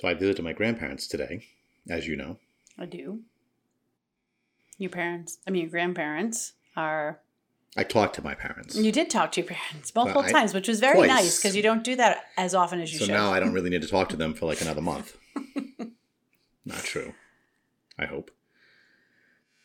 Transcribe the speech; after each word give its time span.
So 0.00 0.08
I 0.08 0.14
visited 0.14 0.42
my 0.42 0.54
grandparents 0.54 1.06
today, 1.06 1.44
as 1.90 2.06
you 2.08 2.16
know. 2.16 2.38
I 2.78 2.86
do. 2.86 3.20
Your 4.78 4.88
parents, 4.88 5.36
I 5.46 5.50
mean, 5.50 5.60
your 5.62 5.70
grandparents 5.70 6.54
are. 6.74 7.20
I 7.76 7.82
talked 7.84 8.14
to 8.14 8.22
my 8.24 8.34
parents. 8.34 8.74
You 8.76 8.92
did 8.92 9.10
talk 9.10 9.30
to 9.32 9.42
your 9.42 9.48
parents 9.48 9.94
multiple 9.94 10.22
I- 10.22 10.32
times, 10.32 10.54
which 10.54 10.68
was 10.68 10.80
very 10.80 10.96
twice. 10.96 11.08
nice 11.08 11.36
because 11.38 11.54
you 11.54 11.62
don't 11.62 11.84
do 11.84 11.96
that 11.96 12.24
as 12.38 12.54
often 12.54 12.80
as 12.80 12.90
you 12.94 12.98
so 12.98 13.04
should. 13.04 13.12
So 13.12 13.18
now 13.18 13.30
I 13.30 13.40
don't 13.40 13.52
really 13.52 13.68
need 13.74 13.82
to 13.82 13.88
talk 13.88 14.08
to 14.08 14.16
them 14.16 14.32
for 14.32 14.46
like 14.46 14.62
another 14.62 14.80
month. 14.80 15.18
Not 16.64 16.78
true. 16.82 17.12
I 17.98 18.06
hope. 18.06 18.30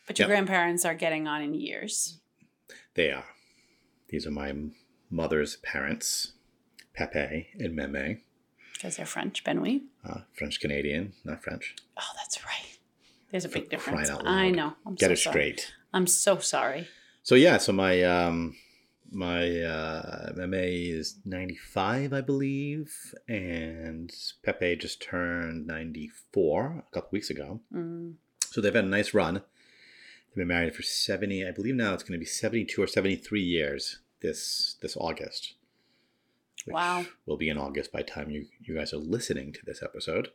but 0.05 0.20
your 0.20 0.27
Yep. 0.27 0.36
grandparents 0.36 0.83
are 0.83 0.93
getting 0.95 1.27
on 1.27 1.41
in 1.43 1.54
years. 1.54 2.20
They 2.95 3.09
are. 3.09 3.25
These 4.09 4.27
are 4.27 4.31
my 4.31 4.54
mother's 5.09 5.55
parents, 5.57 6.33
Pepe 6.93 7.47
and 7.57 7.73
Meme, 7.73 8.21
Because 8.76 8.98
they're 8.98 9.05
French, 9.05 9.44
Benoit. 9.44 9.82
uh, 10.08 10.20
French 10.34 10.60
Canadian, 10.60 11.14
not 11.23 11.41
French. 11.44 11.76
Oh, 11.98 12.04
that's 12.18 12.44
right. 12.45 12.77
There's 13.32 13.45
a 13.45 13.49
big 13.49 13.63
For 13.66 13.70
difference. 13.72 14.09
I 14.23 14.52
know. 14.52 14.73
I'm 14.86 14.95
Get 14.95 15.08
so 15.08 15.13
it 15.13 15.18
sorry. 15.18 15.32
straight. 15.34 15.73
I'm 15.94 16.08
so 16.08 16.38
sorry. 16.40 16.88
So 17.23 17.35
yeah, 17.35 17.58
so 17.58 17.72
my 17.73 18.04
um 18.04 18.55
my 19.12 19.62
uh 19.62 20.32
Meme 20.35 20.54
is 20.54 21.16
95, 21.26 22.13
I 22.13 22.22
believe, 22.22 22.94
and 23.27 24.12
Pepe 24.44 24.76
just 24.76 25.02
turned 25.02 25.66
94 25.68 26.84
a 26.88 26.94
couple 26.94 27.10
weeks 27.12 27.30
ago. 27.30 27.62
Mm. 27.73 28.16
So 28.52 28.62
they've 28.62 28.73
had 28.76 28.85
a 28.85 28.88
nice 28.88 29.13
run. 29.13 29.35
They've 29.35 30.35
been 30.35 30.48
married 30.48 30.76
for 30.76 30.84
70, 30.84 31.48
I 31.48 31.52
believe 31.52 31.76
now 31.76 31.94
it's 31.94 32.04
going 32.04 32.13
to 32.20 32.23
be 32.23 32.26
72 32.26 32.82
or 32.82 32.88
73 32.88 33.41
years 33.41 33.99
this 34.21 34.76
this 34.82 34.96
August. 34.98 35.54
Which 36.66 36.74
Wow. 36.74 37.05
Will 37.26 37.38
be 37.38 37.50
in 37.50 37.58
August 37.58 37.92
by 37.92 38.02
the 38.02 38.10
time 38.10 38.30
you 38.30 38.48
you 38.64 38.76
guys 38.76 38.94
are 38.94 38.98
listening 38.98 39.54
to 39.54 39.66
this 39.66 39.82
episode. 39.82 40.30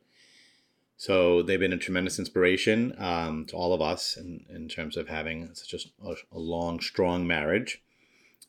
So 0.96 1.42
they've 1.42 1.58
been 1.58 1.72
a 1.72 1.78
tremendous 1.78 2.18
inspiration 2.18 2.94
um, 2.98 3.46
to 3.46 3.56
all 3.56 3.72
of 3.72 3.80
us 3.80 4.16
in, 4.18 4.44
in 4.50 4.68
terms 4.68 4.96
of 4.98 5.08
having 5.08 5.48
such 5.54 5.86
a, 6.04 6.14
a 6.30 6.38
long, 6.38 6.78
strong 6.80 7.26
marriage 7.26 7.82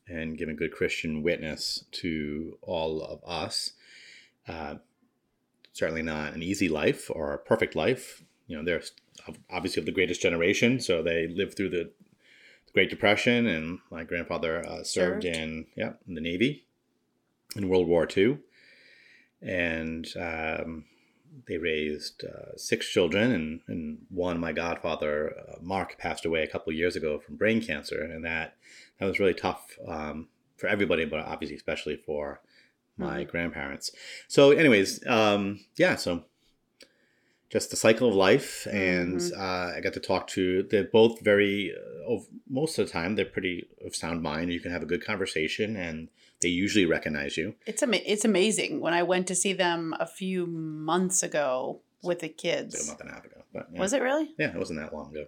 and 0.06 0.36
giving 0.36 0.56
good 0.56 0.72
Christian 0.72 1.22
witness 1.22 1.84
to 1.92 2.58
all 2.60 3.02
of 3.02 3.20
us. 3.26 3.72
Uh, 4.46 4.74
certainly 5.72 6.02
not 6.02 6.34
an 6.34 6.42
easy 6.42 6.68
life 6.68 7.10
or 7.10 7.32
a 7.32 7.38
perfect 7.38 7.74
life. 7.74 8.22
You 8.46 8.58
know, 8.58 8.64
they're 8.64 8.82
obviously 9.48 9.80
of 9.80 9.86
the 9.86 9.92
greatest 9.92 10.20
generation, 10.20 10.78
so 10.78 11.02
they 11.02 11.28
lived 11.28 11.56
through 11.56 11.70
the 11.70 11.90
Great 12.74 12.90
Depression, 12.90 13.46
and 13.46 13.78
my 13.90 14.02
grandfather 14.04 14.66
uh, 14.66 14.82
served, 14.82 15.22
Served. 15.22 15.24
in 15.24 15.66
yeah 15.76 15.92
in 16.08 16.14
the 16.14 16.20
Navy 16.20 16.64
in 17.56 17.68
World 17.68 17.86
War 17.88 18.06
II, 18.16 18.38
and 19.40 20.06
um, 20.16 20.84
they 21.48 21.58
raised 21.58 22.24
uh, 22.24 22.56
six 22.56 22.88
children, 22.88 23.32
and, 23.32 23.60
and 23.68 23.98
one, 24.10 24.38
my 24.38 24.52
godfather 24.52 25.34
uh, 25.38 25.56
Mark, 25.60 25.98
passed 25.98 26.24
away 26.24 26.42
a 26.42 26.48
couple 26.48 26.72
years 26.72 26.96
ago 26.96 27.18
from 27.18 27.36
brain 27.36 27.60
cancer, 27.60 28.02
and 28.02 28.24
that 28.24 28.56
that 28.98 29.06
was 29.06 29.18
really 29.18 29.34
tough 29.34 29.78
um, 29.86 30.28
for 30.56 30.68
everybody, 30.68 31.04
but 31.04 31.20
obviously 31.20 31.56
especially 31.56 31.96
for 31.96 32.40
my 32.96 33.24
Mhm. 33.24 33.28
grandparents. 33.28 33.90
So, 34.28 34.50
anyways, 34.50 35.04
um, 35.06 35.60
yeah, 35.76 35.96
so 35.96 36.24
just 37.50 37.70
the 37.70 37.76
cycle 37.76 38.08
of 38.08 38.14
life, 38.14 38.66
and 38.70 39.20
Mhm. 39.20 39.38
uh, 39.38 39.76
I 39.76 39.80
got 39.80 39.92
to 39.94 40.00
talk 40.00 40.26
to. 40.28 40.62
They're 40.62 40.84
both 40.84 41.20
very, 41.20 41.74
uh, 41.74 42.14
of 42.14 42.26
most 42.48 42.78
of 42.78 42.86
the 42.86 42.92
time, 42.92 43.14
they're 43.14 43.24
pretty 43.24 43.68
of 43.84 43.94
sound 43.96 44.22
mind. 44.22 44.52
You 44.52 44.60
can 44.60 44.72
have 44.72 44.82
a 44.82 44.86
good 44.86 45.04
conversation, 45.04 45.76
and 45.76 46.08
they 46.42 46.48
usually 46.48 46.86
recognize 46.86 47.36
you. 47.36 47.54
It's 47.66 47.82
ama- 47.82 48.00
it's 48.04 48.24
amazing. 48.24 48.80
When 48.80 48.92
I 48.94 49.02
went 49.02 49.26
to 49.28 49.34
see 49.34 49.52
them 49.52 49.94
a 49.98 50.06
few 50.06 50.46
months 50.46 51.22
ago 51.22 51.80
with 52.02 52.18
the 52.20 52.26
Like 52.26 52.32
a 52.32 52.42
kids. 52.42 52.86
month 52.88 53.00
and 53.00 53.10
a 53.10 53.14
half 53.14 53.24
ago, 53.24 53.42
but 53.52 53.68
yeah. 53.72 53.80
Was 53.80 53.92
it 53.92 54.02
really? 54.02 54.34
Yeah, 54.38 54.48
it 54.54 54.58
wasn't 54.58 54.80
that 54.80 54.92
long 54.94 55.10
ago. 55.10 55.26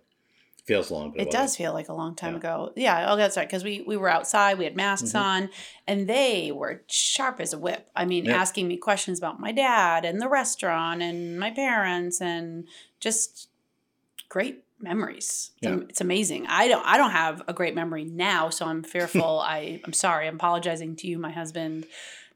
feels 0.67 0.91
long, 0.91 1.11
but 1.11 1.21
It 1.21 1.29
it, 1.29 1.31
does 1.31 1.55
feel 1.59 1.75
like 1.75 1.91
a 1.91 1.93
long 1.93 2.17
time 2.17 2.33
Yeah. 2.33 2.39
ago. 2.39 2.73
Yeah, 2.75 3.13
oh, 3.13 3.17
that's 3.17 3.37
right. 3.37 3.47
Because 3.47 3.63
we 3.63 3.83
we 3.87 3.99
were 3.99 4.09
outside, 4.09 4.57
we 4.57 4.65
had 4.65 4.75
masks 4.75 5.13
Mhm. 5.13 5.21
on, 5.21 5.51
and 5.87 6.09
they 6.09 6.53
were 6.53 6.83
sharp 6.89 7.39
as 7.39 7.53
a 7.53 7.59
whip. 7.59 7.91
I 7.95 8.07
mean, 8.07 8.31
asking 8.31 8.67
me 8.69 8.79
questions 8.79 9.19
about 9.19 9.39
my 9.39 9.53
dad 9.53 10.07
and 10.07 10.23
the 10.23 10.29
restaurant 10.29 11.03
and 11.03 11.39
my 11.39 11.51
parents 11.51 12.19
and 12.23 12.67
just 12.99 13.51
great 14.31 14.64
memories. 14.81 15.51
It's 15.59 15.67
am- 15.67 15.79
Yeah. 15.81 15.85
It's 15.89 16.01
amazing. 16.01 16.47
I 16.47 16.69
don't 16.69 16.85
I 16.87 16.97
don't 16.99 17.11
have 17.13 17.43
a 17.49 17.53
great 17.53 17.75
memory 17.75 18.05
now, 18.05 18.51
so 18.51 18.67
I'm 18.67 18.83
fearful. 18.83 19.41
I 19.45 19.81
I'm 19.85 19.93
sorry. 19.93 20.27
I'm 20.29 20.37
apologizing 20.37 20.97
to 20.97 21.07
you, 21.07 21.19
my 21.19 21.31
husband, 21.31 21.87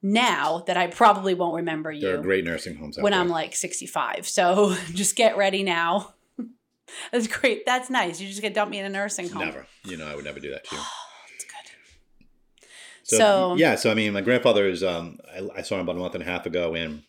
now 0.03 0.63
that 0.67 0.77
I 0.77 0.87
probably 0.87 1.35
won't 1.35 1.57
remember 1.57 1.91
you. 1.93 2.03
There 2.03 2.19
are 2.19 2.23
great 2.23 2.45
nursing 2.45 2.77
homes 2.77 2.97
when 2.99 3.13
there. 3.13 3.21
I'm 3.21 3.29
like 3.29 3.55
65. 3.57 4.29
So 4.29 4.75
just 4.93 5.17
get 5.17 5.37
ready 5.37 5.63
now. 5.63 6.15
That's 7.13 7.27
great. 7.27 7.67
That's 7.67 7.91
nice. 7.91 8.21
You 8.21 8.29
just 8.29 8.41
get 8.41 8.55
dump 8.55 8.71
me 8.71 8.79
in 8.79 8.87
a 8.87 8.89
nursing 8.89 9.29
home. 9.29 9.45
Never. 9.45 9.67
You 9.85 9.97
know, 9.97 10.07
I 10.07 10.15
would 10.15 10.25
never 10.25 10.41
do 10.41 10.51
that 10.53 10.65
to 10.65 10.77
you. 10.77 10.83
That's 11.33 11.45
good. 11.45 12.69
So, 13.03 13.17
So- 13.19 13.55
yeah, 13.57 13.75
so 13.75 13.91
I 13.91 13.95
mean, 13.95 14.13
my 14.13 14.21
grandfather 14.23 14.67
is. 14.67 14.83
Um, 14.83 15.19
I, 15.31 15.49
I 15.59 15.63
saw 15.63 15.75
him 15.75 15.83
about 15.83 15.97
a 15.97 15.99
month 15.99 16.15
and 16.15 16.23
a 16.23 16.27
half 16.27 16.47
ago, 16.47 16.75
and 16.75 17.03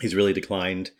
he's 0.00 0.14
really 0.14 0.32
declined, 0.32 0.90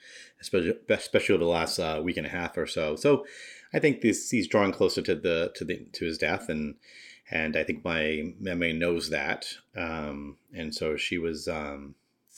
especially 0.41 0.75
especially 0.89 1.35
over 1.35 1.45
the 1.45 1.51
last 1.51 1.79
uh, 1.79 2.01
week 2.03 2.17
and 2.17 2.27
a 2.27 2.31
half 2.31 2.57
or 2.57 2.67
so. 2.67 2.97
So, 2.97 3.27
I 3.73 3.79
think 3.79 4.01
this 4.01 4.31
he's 4.31 4.49
drawing 4.49 4.73
closer 4.73 5.03
to 5.03 5.15
the 5.15 5.53
to 5.57 5.65
the 5.65 5.87
to 5.93 6.05
his 6.05 6.19
death, 6.19 6.49
and 6.49 6.77
and 7.31 7.57
I 7.57 7.65
think 7.65 7.85
my 7.85 8.33
meme 8.39 8.79
knows 8.79 9.11
that, 9.11 9.47
um, 9.77 10.37
and 10.55 10.75
so 10.75 10.97
she 10.97 11.19
was. 11.19 11.49
Um, 11.49 11.95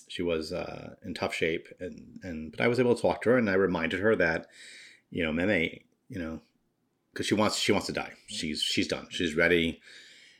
she 0.09 0.23
was 0.23 0.53
uh, 0.53 0.95
in 1.05 1.15
tough 1.15 1.35
shape, 1.35 1.67
and, 1.81 2.21
and 2.23 2.53
but 2.53 2.61
I 2.61 2.69
was 2.69 2.79
able 2.79 2.95
to 2.95 3.03
talk 3.03 3.23
to 3.23 3.31
her, 3.31 3.39
and 3.39 3.51
I 3.51 3.55
reminded 3.55 3.99
her 3.99 4.15
that, 4.15 4.47
you 5.11 5.25
know, 5.25 5.33
Meme, 5.33 5.81
you 6.09 6.19
know, 6.21 6.43
because 7.13 7.27
she 7.27 7.35
wants 7.35 7.59
she 7.59 7.73
wants 7.73 7.89
to 7.89 7.93
die. 7.93 8.13
She's 8.29 8.63
she's 8.63 8.87
done. 8.87 9.09
She's 9.11 9.35
ready. 9.35 9.81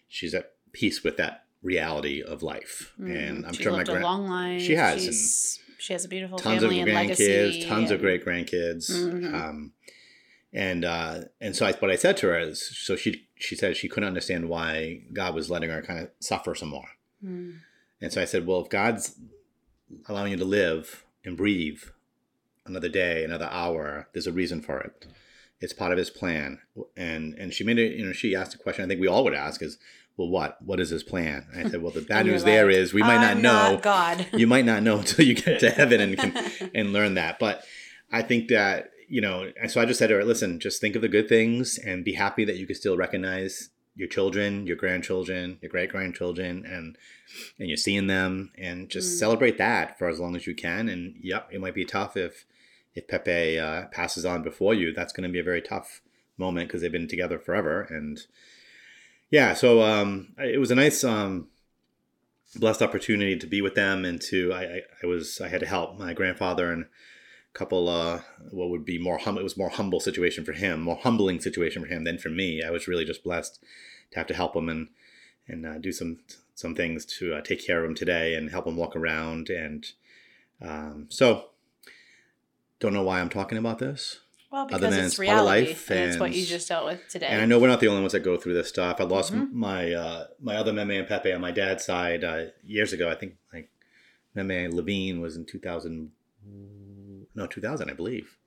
She's 0.07 0.35
at 0.35 0.53
peace 0.73 1.03
with 1.03 1.17
that 1.17 1.47
reality 1.63 2.23
of 2.23 2.45
life, 2.45 2.93
and 2.99 3.45
I'm 3.45 3.53
Mm, 3.53 3.57
she 3.57 3.63
sure 3.65 3.73
my 3.73 3.83
grand 3.83 4.05
long 4.05 4.29
life. 4.29 4.63
she 4.63 4.77
has, 4.77 5.03
She's, 5.05 5.59
she 5.79 5.93
has 5.93 6.05
a 6.05 6.09
beautiful 6.09 6.39
tons 6.39 6.63
of 6.63 6.71
family 6.71 6.81
and 6.81 6.91
grandkids, 6.91 7.19
legacy. 7.19 7.65
tons 7.67 7.91
of 7.91 8.01
great 8.01 8.25
grandkids. 8.25 8.91
Mhm. 8.91 9.35
Um, 9.35 9.73
and 10.53 10.85
uh, 10.85 11.21
and 11.41 11.55
so 11.55 11.67
I, 11.67 11.73
what 11.73 11.91
I 11.91 11.97
said 11.97 12.17
to 12.19 12.29
her 12.29 12.39
is, 12.39 12.67
so 12.79 12.97
she 12.97 13.29
she 13.37 13.55
said 13.57 13.77
she 13.77 13.89
couldn't 13.89 14.07
understand 14.09 14.49
why 14.49 15.03
God 15.13 15.35
was 15.35 15.51
letting 15.51 15.71
her 15.71 15.83
kind 15.83 16.01
of 16.01 16.11
suffer 16.21 16.55
some 16.55 16.69
more. 16.71 16.89
Mm. 17.25 17.59
And 18.01 18.13
so 18.13 18.21
I 18.23 18.25
said, 18.25 18.47
well, 18.47 18.61
if 18.61 18.69
God's 18.69 19.19
allowing 20.09 20.33
you 20.33 20.39
to 20.39 20.45
live 20.45 21.05
and 21.25 21.37
breathe 21.37 21.83
another 22.65 22.89
day, 22.89 23.25
another 23.25 23.49
hour, 23.51 24.09
there's 24.13 24.27
a 24.27 24.33
reason 24.33 24.61
for 24.61 24.81
it. 24.81 25.07
It's 25.61 25.73
part 25.73 25.93
of 25.93 25.99
His 25.99 26.11
plan. 26.11 26.61
And 26.97 27.35
and 27.35 27.53
she 27.53 27.65
made 27.65 27.79
it. 27.79 27.97
You 27.97 28.07
know, 28.07 28.13
she 28.13 28.35
asked 28.35 28.55
a 28.55 28.59
question 28.59 28.85
I 28.85 28.89
think 28.89 29.01
we 29.01 29.09
all 29.09 29.25
would 29.25 29.35
ask 29.35 29.63
is, 29.63 29.79
well, 30.17 30.29
what? 30.29 30.61
What 30.63 30.81
is 30.81 30.91
His 30.91 31.03
plan? 31.03 31.47
And 31.53 31.67
I 31.67 31.71
said, 31.71 31.83
well, 31.83 31.93
the 31.93 32.01
bad 32.09 32.27
news 32.27 32.45
there 32.45 32.67
like, 32.67 32.77
is 32.77 32.95
we 32.95 33.03
might 33.03 33.21
not 33.21 33.37
"I'm 33.37 33.43
know. 33.43 33.81
God. 33.83 34.27
you 34.33 34.47
might 34.47 34.65
not 34.65 34.83
know 34.83 34.99
until 34.99 35.25
you 35.25 35.35
get 35.35 35.61
to 35.61 35.71
heaven 35.71 36.01
and 36.01 36.17
can 36.17 36.71
and 36.75 36.93
learn 36.93 37.15
that. 37.15 37.39
But 37.39 37.65
I 38.11 38.23
think 38.23 38.49
that 38.49 38.91
you 39.09 39.21
know, 39.21 39.53
and 39.61 39.71
so 39.71 39.81
I 39.81 39.85
just 39.85 39.99
said 40.01 40.09
to 40.09 40.15
her, 40.15 40.25
listen, 40.25 40.59
just 40.59 40.81
think 40.81 40.97
of 40.97 41.03
the 41.03 41.09
good 41.09 41.29
things 41.29 41.79
and 41.79 42.05
be 42.05 42.15
happy 42.15 42.45
that 42.45 42.57
you 42.57 42.67
can 42.67 42.75
still 42.75 42.97
recognize 42.97 43.71
your 43.95 44.09
children, 44.09 44.67
your 44.67 44.77
grandchildren, 44.77 45.59
your 45.63 45.71
great 45.71 45.91
grandchildren, 45.91 46.65
and 46.67 46.97
and 47.59 47.69
you're 47.69 47.77
seeing 47.77 48.07
them, 48.09 48.51
and 48.59 48.89
just 48.89 49.15
Mm. 49.15 49.19
celebrate 49.19 49.59
that 49.59 49.99
for 49.99 50.09
as 50.09 50.19
long 50.19 50.35
as 50.37 50.47
you 50.47 50.55
can. 50.55 50.89
And 50.89 51.15
yep, 51.23 51.49
it 51.53 51.61
might 51.61 51.75
be 51.75 51.85
tough 51.85 52.17
if 52.17 52.47
if 52.95 53.07
Pepe 53.07 53.59
uh, 53.59 53.87
passes 53.93 54.25
on 54.25 54.43
before 54.43 54.73
you. 54.75 54.93
That's 54.93 55.13
going 55.13 55.29
to 55.29 55.33
be 55.33 55.39
a 55.41 55.45
very 55.45 55.61
tough 55.63 56.01
moment 56.39 56.69
because 56.69 56.81
they've 56.83 56.91
been 56.93 57.09
together 57.09 57.39
forever. 57.39 57.83
And 57.83 58.19
yeah, 59.31 59.55
so 59.55 59.83
um, 59.83 60.35
it 60.39 60.59
was 60.59 60.71
a 60.71 60.75
nice. 60.75 61.05
Um, 61.05 61.49
blessed 62.55 62.83
opportunity 62.83 63.37
to 63.37 63.47
be 63.47 63.61
with 63.61 63.75
them 63.75 64.05
and 64.05 64.21
to 64.21 64.53
I, 64.53 64.83
I, 65.03 65.07
was 65.07 65.41
I 65.41 65.49
had 65.49 65.61
to 65.61 65.67
help 65.67 65.99
my 65.99 66.13
grandfather 66.13 66.73
and 66.73 66.85
a 66.85 67.59
couple 67.59 67.89
uh 67.89 68.21
what 68.51 68.71
would 68.71 68.85
be 68.85 68.99
more 68.99 69.19
hum 69.19 69.37
it 69.37 69.45
was 69.45 69.57
more 69.57 69.69
humble 69.69 70.01
situation 70.01 70.45
for 70.45 70.53
him 70.53 70.81
more 70.81 70.97
humbling 70.97 71.41
situation 71.41 71.83
for 71.83 71.89
him 71.89 72.05
than 72.05 72.19
for 72.19 72.29
me 72.29 72.63
I 72.63 72.71
was 72.71 72.89
really 72.89 73.05
just 73.05 73.25
blessed 73.25 73.61
to 74.13 74.19
have 74.19 74.27
to 74.29 74.35
help 74.35 74.57
him 74.57 74.69
and 74.69 74.89
and 75.49 75.67
uh, 75.67 75.79
do 75.79 75.93
some 75.93 76.19
some 76.55 76.75
things 76.75 77.05
to 77.05 77.35
uh, 77.35 77.41
take 77.43 77.65
care 77.65 77.85
of 77.85 77.91
him 77.91 77.95
today 77.95 78.35
and 78.35 78.51
help 78.51 78.67
him 78.67 78.77
walk 78.77 78.97
around 78.97 79.51
and 79.51 79.87
um, 80.63 81.07
so 81.09 81.51
don't 82.81 82.95
know 82.95 83.03
why 83.03 83.21
I'm 83.21 83.29
talking 83.29 83.59
about 83.59 83.79
this 83.79 84.21
Well, 84.51 84.63
Other 84.63 84.79
because 84.79 84.95
than 84.95 85.05
it's 85.05 85.19
it's 85.19 85.29
part 85.29 85.41
of 85.41 85.45
life 85.47 85.91
and 85.91 85.99
it's 86.11 86.19
what 86.21 86.33
you 86.33 86.47
just 86.47 86.69
dealt 86.69 86.87
with 86.87 87.07
today. 87.09 87.27
and 87.27 87.43
I 87.43 87.47
know 87.47 87.59
we're 87.59 87.67
not 87.69 87.81
the 87.81 87.89
only 87.89 88.01
ones 88.01 88.13
that 88.13 88.21
go 88.21 88.37
through 88.37 88.55
this 88.55 88.69
stuff. 88.69 89.01
I 89.01 89.05
lost 89.05 89.33
Mhm. 89.35 89.53
my 89.53 89.93
uh, 89.93 90.27
my 90.41 90.57
other 90.57 90.73
Meme 90.73 90.91
and 90.93 91.09
Pepe 91.09 91.33
on 91.33 91.41
my 91.41 91.51
dad's 91.51 91.85
side 91.85 92.23
uh, 92.25 92.47
years 92.65 92.93
ago. 92.93 93.11
I 93.11 93.15
think 93.17 93.37
like 93.53 93.71
Meme 94.35 94.71
Levine 94.75 95.21
was 95.21 95.37
in 95.37 95.45
2000, 95.47 96.13
no 97.35 97.47
2000 97.47 97.91
I 97.91 97.95
believe, 97.95 98.39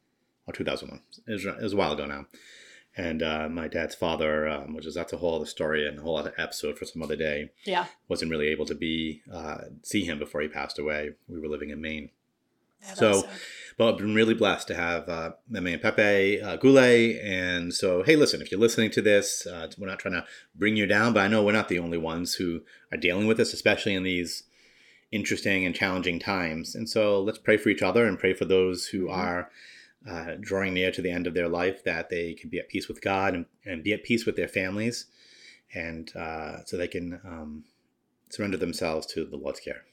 or 0.48 0.54
2001. 0.54 1.02
It 1.28 1.32
was, 1.34 1.46
it 1.46 1.62
was 1.62 1.74
a 1.74 1.78
while 1.78 1.92
ago 1.94 2.06
now. 2.06 2.26
And 2.98 3.22
uh, 3.22 3.48
my 3.50 3.68
dad's 3.68 3.96
father, 3.96 4.48
um, 4.48 4.74
which 4.74 4.86
is 4.86 4.96
that's 4.96 5.14
a 5.14 5.18
whole 5.18 5.36
other 5.36 5.46
story 5.46 5.88
and 5.88 6.00
a 6.00 6.02
whole 6.02 6.18
other 6.18 6.34
episode 6.38 6.78
for 6.78 6.86
some 6.86 7.02
other 7.02 7.16
day, 7.16 7.52
yeah, 7.66 7.86
wasn't 8.08 8.32
really 8.32 8.48
able 8.48 8.66
to 8.66 8.76
be 8.76 9.22
uh, 9.32 9.60
see 9.84 10.04
him 10.06 10.18
before 10.20 10.42
he 10.42 10.48
passed 10.48 10.80
away. 10.80 11.12
We 11.28 11.40
were 11.40 11.48
living 11.48 11.70
in 11.70 11.80
Maine. 11.82 12.10
Yeah, 12.82 12.94
So-. 12.94 13.28
But 13.78 13.94
I've 13.94 13.98
been 13.98 14.14
really 14.14 14.34
blessed 14.34 14.68
to 14.68 14.76
have 14.76 15.08
uh, 15.08 15.32
Meme 15.48 15.68
and 15.68 15.82
Pepe 15.82 16.42
uh, 16.42 16.58
Goulet. 16.58 17.18
And 17.24 17.74
so, 17.74 18.04
hey, 18.04 18.18
listen, 18.18 18.42
if 18.42 18.52
you're 18.52 18.60
listening 18.60 18.92
to 18.92 19.02
this, 19.02 19.48
uh, 19.48 19.72
we're 19.78 19.88
not 19.88 20.00
trying 20.00 20.16
to 20.16 20.26
bring 20.54 20.76
you 20.76 20.86
down, 20.86 21.14
but 21.14 21.22
I 21.22 21.30
know 21.30 21.42
we're 21.44 21.54
not 21.54 21.70
the 21.70 21.80
only 21.80 21.98
ones 21.98 22.34
who 22.34 22.60
are 22.92 22.98
dealing 22.98 23.26
with 23.26 23.38
this, 23.38 23.54
especially 23.54 23.94
in 23.96 24.04
these 24.04 24.44
interesting 25.14 25.66
and 25.66 25.74
challenging 25.74 26.20
times. 26.20 26.76
And 26.76 26.90
so 26.90 27.22
let's 27.22 27.38
pray 27.38 27.56
for 27.56 27.70
each 27.70 27.82
other 27.82 28.06
and 28.06 28.20
pray 28.20 28.34
for 28.34 28.44
those 28.44 28.88
who 28.88 29.06
Mhm. 29.08 29.14
are 29.18 29.52
uh, 30.08 30.36
drawing 30.40 30.74
near 30.74 30.92
to 30.92 31.02
the 31.02 31.12
end 31.12 31.26
of 31.28 31.34
their 31.34 31.48
life 31.50 31.84
that 31.86 32.10
they 32.10 32.34
can 32.34 32.50
be 32.50 32.60
at 32.60 32.68
peace 32.70 32.88
with 32.90 33.02
God 33.02 33.34
and, 33.34 33.46
and 33.66 33.82
be 33.84 33.94
at 33.94 34.04
peace 34.04 34.26
with 34.26 34.36
their 34.36 34.48
families. 34.48 35.06
And 35.74 36.14
uh, 36.16 36.66
so 36.66 36.76
they 36.76 36.88
can 36.88 37.20
um, 37.24 37.64
surrender 38.30 38.58
themselves 38.58 39.08
to 39.08 39.24
the 39.26 39.38
Lord's 39.38 39.60
care. 39.62 39.84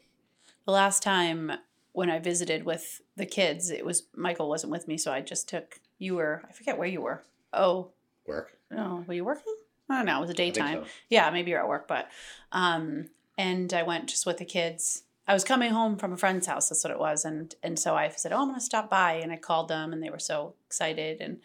The 0.65 0.73
last 0.73 1.03
time 1.03 1.53
when 1.97 2.11
I 2.11 2.19
visited 2.19 2.67
with 2.67 3.01
the 3.17 3.25
kids, 3.25 3.71
it 3.71 3.83
was 3.83 4.03
Michael 4.15 4.51
wasn't 4.51 4.71
with 4.71 4.87
me, 4.87 4.99
so 4.99 5.11
I 5.11 5.23
just 5.23 5.49
took 5.49 5.81
you 5.99 6.15
were 6.17 6.43
I 6.47 6.53
forget 6.53 6.77
where 6.77 6.87
you 6.87 7.01
were. 7.01 7.23
Oh, 7.55 7.89
Work. 8.27 8.59
no, 8.71 9.03
were 9.07 9.15
you 9.15 9.25
working? 9.25 9.57
I 9.89 9.97
don't 9.97 10.05
know. 10.05 10.19
It 10.19 10.21
was 10.21 10.31
a 10.31 10.35
daytime. 10.35 10.85
so. 10.85 10.91
Yeah, 11.09 11.31
maybe 11.31 11.53
you're 11.53 11.61
at 11.61 11.69
work, 11.69 11.89
but 11.89 12.11
um, 12.53 13.07
and 13.39 13.73
I 13.73 13.83
went 13.83 14.11
just 14.11 14.27
with 14.27 14.37
the 14.37 14.45
kids. 14.45 15.05
I 15.27 15.33
was 15.33 15.43
coming 15.43 15.71
home 15.71 15.97
from 15.97 16.13
a 16.13 16.19
friend's 16.19 16.47
house. 16.47 16.69
That's 16.69 16.85
what 16.85 16.91
it 16.91 16.99
was, 16.99 17.25
and 17.25 17.55
and 17.63 17.79
so 17.79 17.95
I 17.95 18.11
said, 18.11 18.31
"Oh, 18.31 18.43
I'm 18.43 18.49
going 18.49 18.61
to 18.61 18.65
stop 18.65 18.91
by," 18.91 19.15
and 19.15 19.33
I 19.33 19.37
called 19.39 19.69
them, 19.69 19.95
and 19.95 20.03
they 20.03 20.11
were 20.11 20.19
so 20.19 20.53
excited, 20.67 21.23
and 21.23 21.41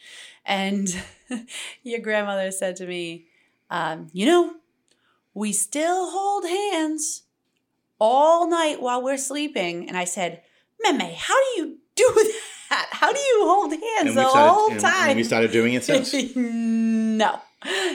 and 0.45 0.94
your 1.83 2.00
grandmother 2.01 2.51
said 2.51 2.75
to 2.75 2.86
me, 2.86 3.27
um, 3.69 4.07
"You 4.12 4.25
know, 4.25 4.56
we 5.33 5.53
still 5.53 6.12
hold 6.12 6.44
hands 6.45 7.24
all 8.01 8.50
night 8.50 8.81
while 8.81 9.01
we're 9.01 9.18
sleeping," 9.18 9.88
and 9.88 9.95
I 9.95 10.03
said, 10.06 10.42
"Meme, 10.83 11.00
how 11.15 11.36
do 11.36 11.62
you 11.62 11.77
do 11.95 12.31
that? 12.69 12.88
How 12.92 13.13
do 13.13 13.19
you 13.19 13.45
hold 13.45 13.71
hands 13.71 14.15
the 14.15 14.21
we 14.21 14.27
whole 14.27 14.31
started, 14.33 14.71
and- 14.71 14.71
and 14.71 14.81
time?" 14.81 15.15
we 15.18 15.24
started 15.24 15.51
doing 15.51 15.74
it 15.75 15.83
since. 15.86 16.12
no. 16.36 17.39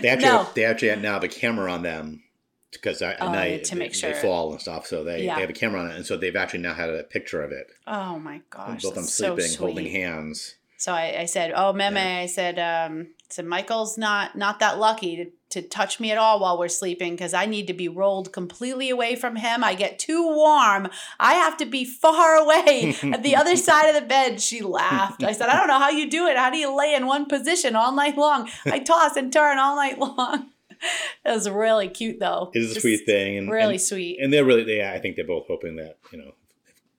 They 0.00 0.08
actually, 0.08 0.26
no. 0.30 0.38
have, 0.44 0.54
they 0.54 0.64
actually 0.64 0.94
now 1.02 1.14
have 1.14 1.24
a 1.24 1.28
camera 1.28 1.72
on 1.72 1.82
them 1.82 2.22
because 2.70 3.02
at 3.02 3.20
Oh, 3.20 3.32
night 3.32 3.64
to 3.64 3.76
make 3.76 3.92
they, 3.92 3.98
sure. 3.98 4.12
they 4.12 4.20
fall 4.22 4.52
and 4.52 4.60
stuff. 4.60 4.86
So 4.86 5.02
they, 5.02 5.24
Yeah. 5.24 5.34
they 5.34 5.40
have 5.40 5.50
a 5.50 5.54
camera 5.54 5.80
on 5.80 5.90
it, 5.90 5.96
and 5.96 6.06
so 6.06 6.16
they've 6.16 6.36
actually 6.36 6.60
now 6.60 6.74
had 6.74 6.88
a 6.88 7.02
picture 7.02 7.42
of 7.42 7.50
it. 7.50 7.66
Oh 7.86 8.18
my 8.18 8.42
gosh. 8.50 8.82
both 8.82 8.94
them 8.94 9.02
that's 9.04 9.14
so 9.14 9.36
sleeping, 9.36 9.58
holding 9.58 9.90
hands. 9.90 10.54
So 10.78 10.92
I, 10.92 11.20
I 11.22 11.24
said, 11.24 11.52
"Oh, 11.56 11.72
Meme," 11.72 11.96
Yeah. 11.96 12.18
I 12.22 12.26
said, 12.26 12.58
um, 12.58 13.08
I 13.08 13.24
"said 13.30 13.46
Michael's 13.46 13.96
not 13.98 14.36
not 14.36 14.60
that 14.60 14.78
lucky 14.78 15.16
to, 15.16 15.24
to 15.50 15.62
touch 15.62 16.00
me 16.00 16.10
at 16.10 16.18
all 16.18 16.40
while 16.40 16.58
we're 16.58 16.68
sleeping 16.68 17.12
because 17.14 17.32
I 17.32 17.46
need 17.46 17.66
to 17.68 17.72
be 17.72 17.88
rolled 17.88 18.32
completely 18.32 18.90
away 18.90 19.14
from 19.14 19.36
him. 19.36 19.62
I 19.62 19.74
get 19.74 19.98
too 19.98 20.26
warm. 20.26 20.88
I 21.20 21.34
have 21.34 21.56
to 21.58 21.66
be 21.66 21.84
far 21.84 22.34
away 22.36 22.96
at 23.02 23.22
the 23.22 23.36
other 23.36 23.56
side 23.56 23.88
of 23.88 23.94
the 24.00 24.06
bed." 24.06 24.40
She 24.40 24.60
laughed. 24.60 25.22
I 25.22 25.32
said, 25.32 25.48
"I 25.48 25.56
don't 25.56 25.68
know 25.68 25.78
how 25.78 25.90
you 25.90 26.10
do 26.10 26.26
it. 26.26 26.36
How 26.36 26.50
do 26.50 26.58
you 26.58 26.74
lay 26.76 26.94
in 26.94 27.06
one 27.06 27.26
position 27.26 27.76
all 27.76 27.92
night 27.92 28.16
long? 28.18 28.48
I 28.64 28.80
toss 28.80 29.16
and 29.16 29.32
turn 29.32 29.58
all 29.58 29.76
night 29.76 29.98
long." 29.98 30.50
it 31.24 31.30
was 31.30 31.48
really 31.48 31.88
cute, 31.88 32.18
though. 32.20 32.50
It 32.52 32.58
is 32.62 32.76
a 32.76 32.80
sweet 32.80 33.06
thing, 33.06 33.38
and 33.38 33.50
Really 33.50 33.74
and, 33.74 33.80
sweet. 33.80 34.18
and 34.20 34.32
they're 34.32 34.44
really, 34.44 34.64
they, 34.64 34.86
I 34.86 34.98
think 34.98 35.16
they're 35.16 35.24
both 35.24 35.46
hoping 35.46 35.76
that 35.76 35.96
you 36.12 36.18
know, 36.18 36.32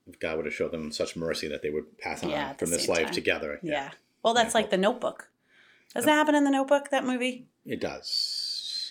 if 0.07 0.19
God 0.19 0.38
would 0.38 0.45
have 0.45 0.53
showed 0.55 0.71
them 0.71 0.91
such 0.91 1.15
mercy 1.15 1.47
that 1.49 1.61
they 1.61 1.69
would 1.69 1.97
pass 1.99 2.23
on 2.23 2.29
Yeah, 2.31 2.53
from 2.53 2.69
this 2.71 2.88
life 2.88 3.05
time. 3.07 3.13
together. 3.13 3.59
yeah. 3.61 3.91
Well, 4.23 4.33
that's 4.33 4.53
Yeah. 4.55 4.61
like 4.61 4.69
The 4.71 4.77
Notebook. 4.77 5.29
Doesn't 5.94 6.07
that 6.07 6.15
happen 6.15 6.33
in 6.35 6.44
The 6.44 6.49
Notebook? 6.51 6.89
That 6.89 7.05
movie. 7.05 7.45
it 7.65 7.79
does. 7.81 8.37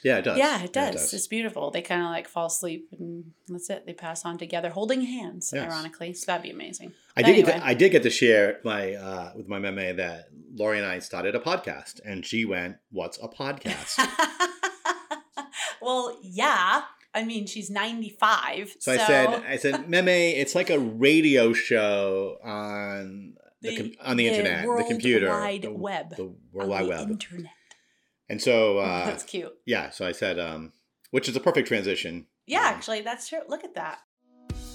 Yeah, 0.04 0.18
it 0.18 0.22
does. 0.24 0.38
Yeah, 0.38 0.62
it 0.62 0.72
does. 0.72 1.12
It's 1.12 1.26
beautiful. 1.26 1.70
They 1.70 1.82
kind 1.82 2.02
of 2.02 2.08
like 2.08 2.28
fall 2.28 2.46
asleep 2.46 2.88
and 2.98 3.32
that's 3.48 3.70
it. 3.70 3.84
They 3.86 3.92
pass 3.92 4.24
on 4.24 4.38
together, 4.38 4.70
holding 4.70 5.02
hands, 5.02 5.50
Yes. 5.54 5.70
ironically. 5.70 6.14
So 6.14 6.26
that'd 6.26 6.42
be 6.42 6.50
amazing. 6.50 6.92
I 7.16 7.22
did 7.22 7.36
get 7.36 7.46
to, 7.46 7.66
I 7.66 7.74
did 7.74 7.92
get 7.92 8.02
to 8.02 8.10
share 8.10 8.60
my 8.64 8.94
uh, 8.94 9.32
with 9.36 9.48
my 9.48 9.58
meme 9.58 9.96
that 9.96 10.28
Lori 10.54 10.78
and 10.78 10.86
I 10.86 10.98
started 10.98 11.34
a 11.34 11.40
podcast, 11.40 12.00
and 12.04 12.24
she 12.26 12.44
went, 12.44 12.76
"What's 12.90 13.18
a 13.22 13.28
podcast?" 13.28 13.96
well, 15.80 16.16
yeah. 16.22 16.82
I 17.14 17.24
mean, 17.24 17.46
she's 17.46 17.70
95. 17.70 18.76
So 18.78 18.92
I 18.92 18.98
said, 18.98 19.28
I 19.48 19.56
said, 19.56 19.88
Meme, 19.88 20.08
it's 20.08 20.54
like 20.54 20.68
a 20.68 20.78
radio 20.78 21.54
show 21.54 22.36
on 22.44 23.36
the, 23.62 23.76
com- 23.76 23.92
on 24.04 24.16
the, 24.18 24.28
internet, 24.28 24.66
the 24.66 24.84
computer, 24.86 25.30
Wide 25.30 25.62
the, 25.62 25.72
Web. 25.72 26.14
the 26.14 26.34
World 26.52 26.68
Wide 26.68 26.84
the 26.84 26.88
Web. 26.90 27.10
Internet. 27.10 27.50
And 28.28 28.40
so, 28.40 28.78
uh, 28.78 29.06
that's 29.06 29.24
cute. 29.24 29.52
yeah, 29.66 29.90
so 29.90 30.06
I 30.06 30.12
said, 30.12 30.38
um, 30.38 30.72
which 31.10 31.28
is 31.28 31.36
a 31.36 31.40
perfect 31.40 31.68
transition 31.68 32.26
Yeah, 32.46 32.60
um, 32.60 32.74
actually, 32.74 33.02
that's 33.02 33.28
true. 33.28 33.40
Look 33.48 33.64
at 33.64 33.74
that. 33.74 34.00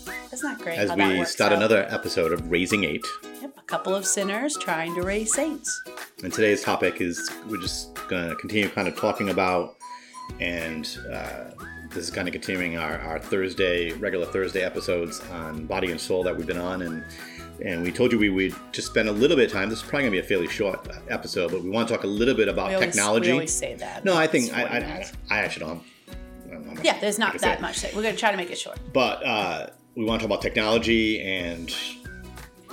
that. 0.06 0.34
Isn't 0.34 0.50
that 0.50 0.60
great? 0.60 0.78
as 0.78 0.92
we 0.92 1.26
start 1.26 1.52
out? 1.52 1.58
another 1.58 1.86
episode 1.90 2.32
of 2.32 2.50
Raising 2.50 2.84
Eight. 2.86 3.06
Yep, 3.42 3.58
a 3.58 3.62
couple 3.64 3.94
of 3.94 4.06
sinners 4.06 4.58
trying 4.58 4.96
to 4.96 5.02
raise 5.02 5.34
saints. 5.34 5.82
And 6.24 6.32
today's 6.32 6.64
topic 6.64 7.02
is 7.02 7.30
we're 7.50 7.62
just 7.62 7.94
going 8.08 8.30
to 8.30 8.36
continue 8.36 8.70
kind 8.70 8.88
of 8.88 8.96
talking 8.96 9.30
about, 9.30 9.76
and 10.40 10.88
uh, 11.12 11.52
this 11.90 12.06
is 12.06 12.12
kind 12.12 12.28
of 12.28 12.32
continuing 12.32 12.78
our, 12.78 12.98
our 13.00 13.20
Thursday, 13.20 13.92
regular 13.94 14.26
Thursday 14.26 14.64
episodes 14.64 15.20
on 15.32 15.66
body 15.66 15.92
and 15.92 16.00
soul 16.00 16.24
that 16.24 16.36
we've 16.36 16.48
been 16.48 16.58
on. 16.58 16.82
And 16.84 17.04
and 17.64 17.84
we 17.84 17.92
told 17.92 18.12
you 18.12 18.20
we 18.20 18.30
would 18.30 18.56
just 18.72 18.88
spend 18.88 19.08
a 19.08 19.12
little 19.12 19.38
bit 19.38 19.46
of 19.48 19.52
time. 19.52 19.70
This 19.70 19.80
is 19.80 19.84
probably 19.84 20.04
going 20.10 20.12
to 20.14 20.22
be 20.22 20.26
a 20.26 20.28
fairly 20.28 20.48
short 20.48 20.88
episode, 21.10 21.52
but 21.52 21.62
we 21.64 21.70
want 21.70 21.88
to 21.88 21.94
talk 21.96 22.04
a 22.04 22.08
little 22.08 22.34
bit 22.34 22.48
about 22.48 22.70
We 22.70 22.76
always, 22.76 22.90
technology. 22.94 23.28
We 23.28 23.34
always 23.34 23.54
say 23.54 23.76
that. 23.76 24.04
no, 24.06 24.16
I 24.16 24.28
think 24.28 24.52
I, 24.54 24.62
40 24.62 24.74
I. 24.74 24.78
I, 24.80 25.12
I 25.30 25.40
actually 25.40 25.66
don't. 25.66 25.84
I 26.48 26.54
don't 26.54 26.66
know. 26.76 26.82
Yeah, 26.84 27.00
there's 27.00 27.20
not 27.20 27.38
that 27.40 27.58
say. 27.58 27.62
much. 27.62 27.84
We're 27.96 28.02
going 28.02 28.16
to 28.16 28.20
try 28.20 28.32
to 28.32 28.38
make 28.38 28.50
it 28.52 28.58
short. 28.58 28.80
But 28.94 29.26
uh, 29.26 29.68
we 29.96 30.06
want 30.06 30.22
to 30.22 30.28
talk 30.28 30.32
about 30.34 30.42
technology 30.42 31.22
and 31.22 31.74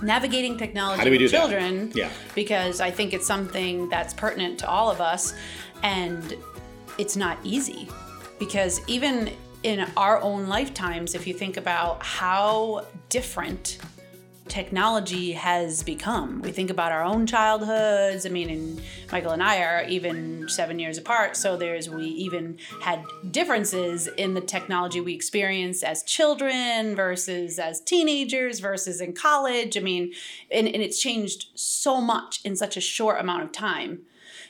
Navigating 0.00 0.56
technology 0.56 0.98
How 0.98 1.04
do 1.04 1.10
we 1.10 1.18
with 1.18 1.30
do 1.32 1.36
that? 1.36 1.48
children. 1.48 1.90
yeah, 1.94 2.10
because 2.34 2.80
I 2.80 2.90
think 2.90 3.12
it's 3.12 3.26
something 3.26 3.88
that's 3.88 4.14
pertinent 4.14 4.58
to 4.60 4.68
all 4.68 4.90
of 4.92 5.00
us 5.00 5.34
and 5.82 6.36
it's 6.98 7.16
not 7.16 7.36
easy 7.42 7.88
because 8.38 8.80
even 8.86 9.30
in 9.64 9.88
our 9.96 10.20
own 10.22 10.46
lifetimes 10.46 11.16
if 11.16 11.26
you 11.26 11.34
think 11.34 11.56
about 11.56 12.00
how 12.04 12.86
different 13.08 13.78
technology 14.48 15.32
has 15.32 15.82
become. 15.82 16.42
We 16.42 16.52
think 16.52 16.70
about 16.70 16.92
our 16.92 17.02
own 17.02 17.26
childhoods. 17.26 18.26
I 18.26 18.28
mean 18.28 18.50
and 18.50 18.80
michael 19.10 19.32
and 19.32 19.42
i 19.42 19.62
are 19.62 19.84
even 19.84 20.48
seven 20.48 20.78
years 20.78 20.98
apart 20.98 21.36
so 21.36 21.56
there's 21.56 21.88
we 21.88 22.04
even 22.04 22.58
had 22.82 23.02
differences 23.30 24.06
in 24.06 24.34
the 24.34 24.40
technology 24.40 25.00
we 25.00 25.14
experienced 25.14 25.82
as 25.82 26.02
children 26.02 26.94
versus 26.94 27.58
as 27.58 27.80
teenagers 27.80 28.60
versus 28.60 29.00
in 29.00 29.12
college. 29.12 29.76
I 29.76 29.80
mean 29.80 30.12
and, 30.50 30.66
and 30.66 30.82
it's 30.82 31.00
changed 31.00 31.46
so 31.54 32.00
much 32.00 32.40
in 32.44 32.56
such 32.56 32.76
a 32.76 32.80
short 32.80 33.20
amount 33.20 33.42
of 33.44 33.52
time. 33.52 34.00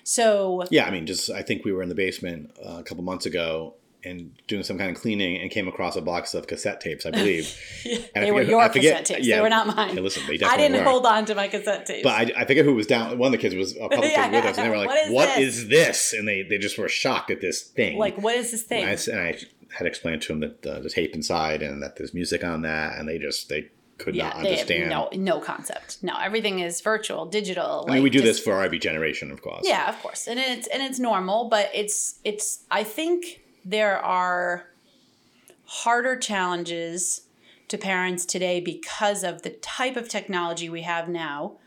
So 0.05 0.65
yeah. 0.71 0.87
I 0.87 0.91
mean, 0.91 1.07
just 1.07 1.29
I 1.31 1.43
think 1.43 1.65
we 1.65 1.73
were 1.73 1.83
in 1.83 1.91
the 1.91 1.95
basement 1.95 2.53
uh, 2.65 2.79
a 2.79 2.83
couple 2.83 3.05
months 3.05 3.27
ago 3.27 3.75
and 4.09 4.33
doing 4.49 4.63
some 4.63 4.79
kind 4.79 4.91
of 4.95 5.01
cleaning 5.01 5.37
and 5.41 5.51
came 5.51 5.69
across 5.69 5.95
a 5.97 6.01
box 6.03 6.35
of 6.35 6.47
cassette 6.47 6.81
tapes, 6.81 7.05
I 7.07 7.11
believe. 7.11 7.55
And 8.15 8.25
I 8.25 8.27
they 8.27 8.33
were 8.33 8.43
your 8.43 8.61
I 8.61 8.69
forget- 8.69 8.99
cassette 9.01 9.07
tapes 9.17 9.27
yeah, 9.27 9.37
they 9.37 9.43
were 9.43 9.49
not 9.49 9.67
mine 9.69 9.95
Hey, 9.95 10.01
listen, 10.01 10.23
they 10.27 10.39
i 10.45 10.57
didn't 10.57 10.79
were. 10.79 10.91
hold 10.91 11.07
on 11.07 11.25
to 11.27 11.35
my 11.35 11.49
cassette 11.49 11.87
tapes 11.87 12.03
But 12.03 12.15
I, 12.37 12.41
I 12.43 12.45
forget 12.47 12.65
who 12.65 12.75
was 12.75 12.87
down. 12.87 13.17
One 13.19 13.27
of 13.29 13.33
the 13.33 13.39
kids 13.39 13.55
was 13.55 13.77
a 13.77 13.81
couple 13.81 13.99
kids 14.03 14.17
with 14.33 14.45
us, 14.45 14.57
and 14.59 14.67
they 14.67 14.71
were 14.71 14.79
like, 14.79 14.89
What 14.89 15.07
is 15.07 15.13
"What 15.13 15.37
this?" 15.37 15.57
is 15.59 15.69
this?" 15.69 16.13
And 16.15 16.27
they, 16.27 16.43
they 16.43 16.59
just 16.59 16.79
were 16.79 16.89
shocked 16.89 17.31
at 17.31 17.41
this 17.41 17.63
thing. 17.63 17.99
like 17.99 18.17
what 18.19 18.35
is 18.35 18.51
this 18.51 18.63
thing 18.63 18.85
and 18.85 18.91
I, 18.99 19.13
and 19.13 19.21
I 19.21 19.39
had 19.77 19.87
explained 19.87 20.23
to 20.23 20.29
them 20.29 20.41
that 20.41 20.63
the, 20.63 20.81
the 20.81 20.91
tape 20.91 21.15
inside 21.15 21.63
and 21.63 21.83
that 21.83 21.97
there's 21.97 22.15
music 22.15 22.43
on 22.45 22.63
that, 22.63 22.99
and 22.99 23.09
they 23.09 23.19
just 23.19 23.49
they 23.49 23.69
could 23.99 24.15
not 24.15 24.41
they 24.43 24.51
understand. 24.53 24.91
no 24.91 25.09
no 25.13 25.41
concept. 25.41 25.99
No, 26.03 26.15
everything 26.19 26.61
is 26.61 26.81
virtual, 26.81 27.27
digital. 27.27 27.85
I 27.89 27.95
mean, 27.95 28.03
we 28.05 28.11
do 28.11 28.21
just- 28.21 28.27
this 28.27 28.41
for 28.41 28.55
our 28.55 28.63
every 28.65 28.79
generation, 28.79 29.31
of 29.31 29.43
course. 29.43 29.65
Yeah, 29.67 29.89
of 29.89 30.01
course, 30.01 30.27
and 30.29 30.39
it's 30.39 30.67
and 30.69 30.83
it's 30.83 30.99
normal, 30.99 31.49
but 31.49 31.71
it's 31.75 32.19
it's. 32.25 32.65
I 32.71 32.85
think 32.85 33.43
there 33.69 33.99
are 33.99 34.67
harder 35.65 36.17
challenges 36.17 37.23
to 37.69 37.77
parents 37.77 38.25
today 38.25 38.61
because 38.61 39.23
of 39.23 39.43
the 39.43 39.51
type 39.51 39.97
of 39.97 40.09
technology 40.09 40.69
we 40.71 40.83
have 40.83 41.09
now. 41.09 41.59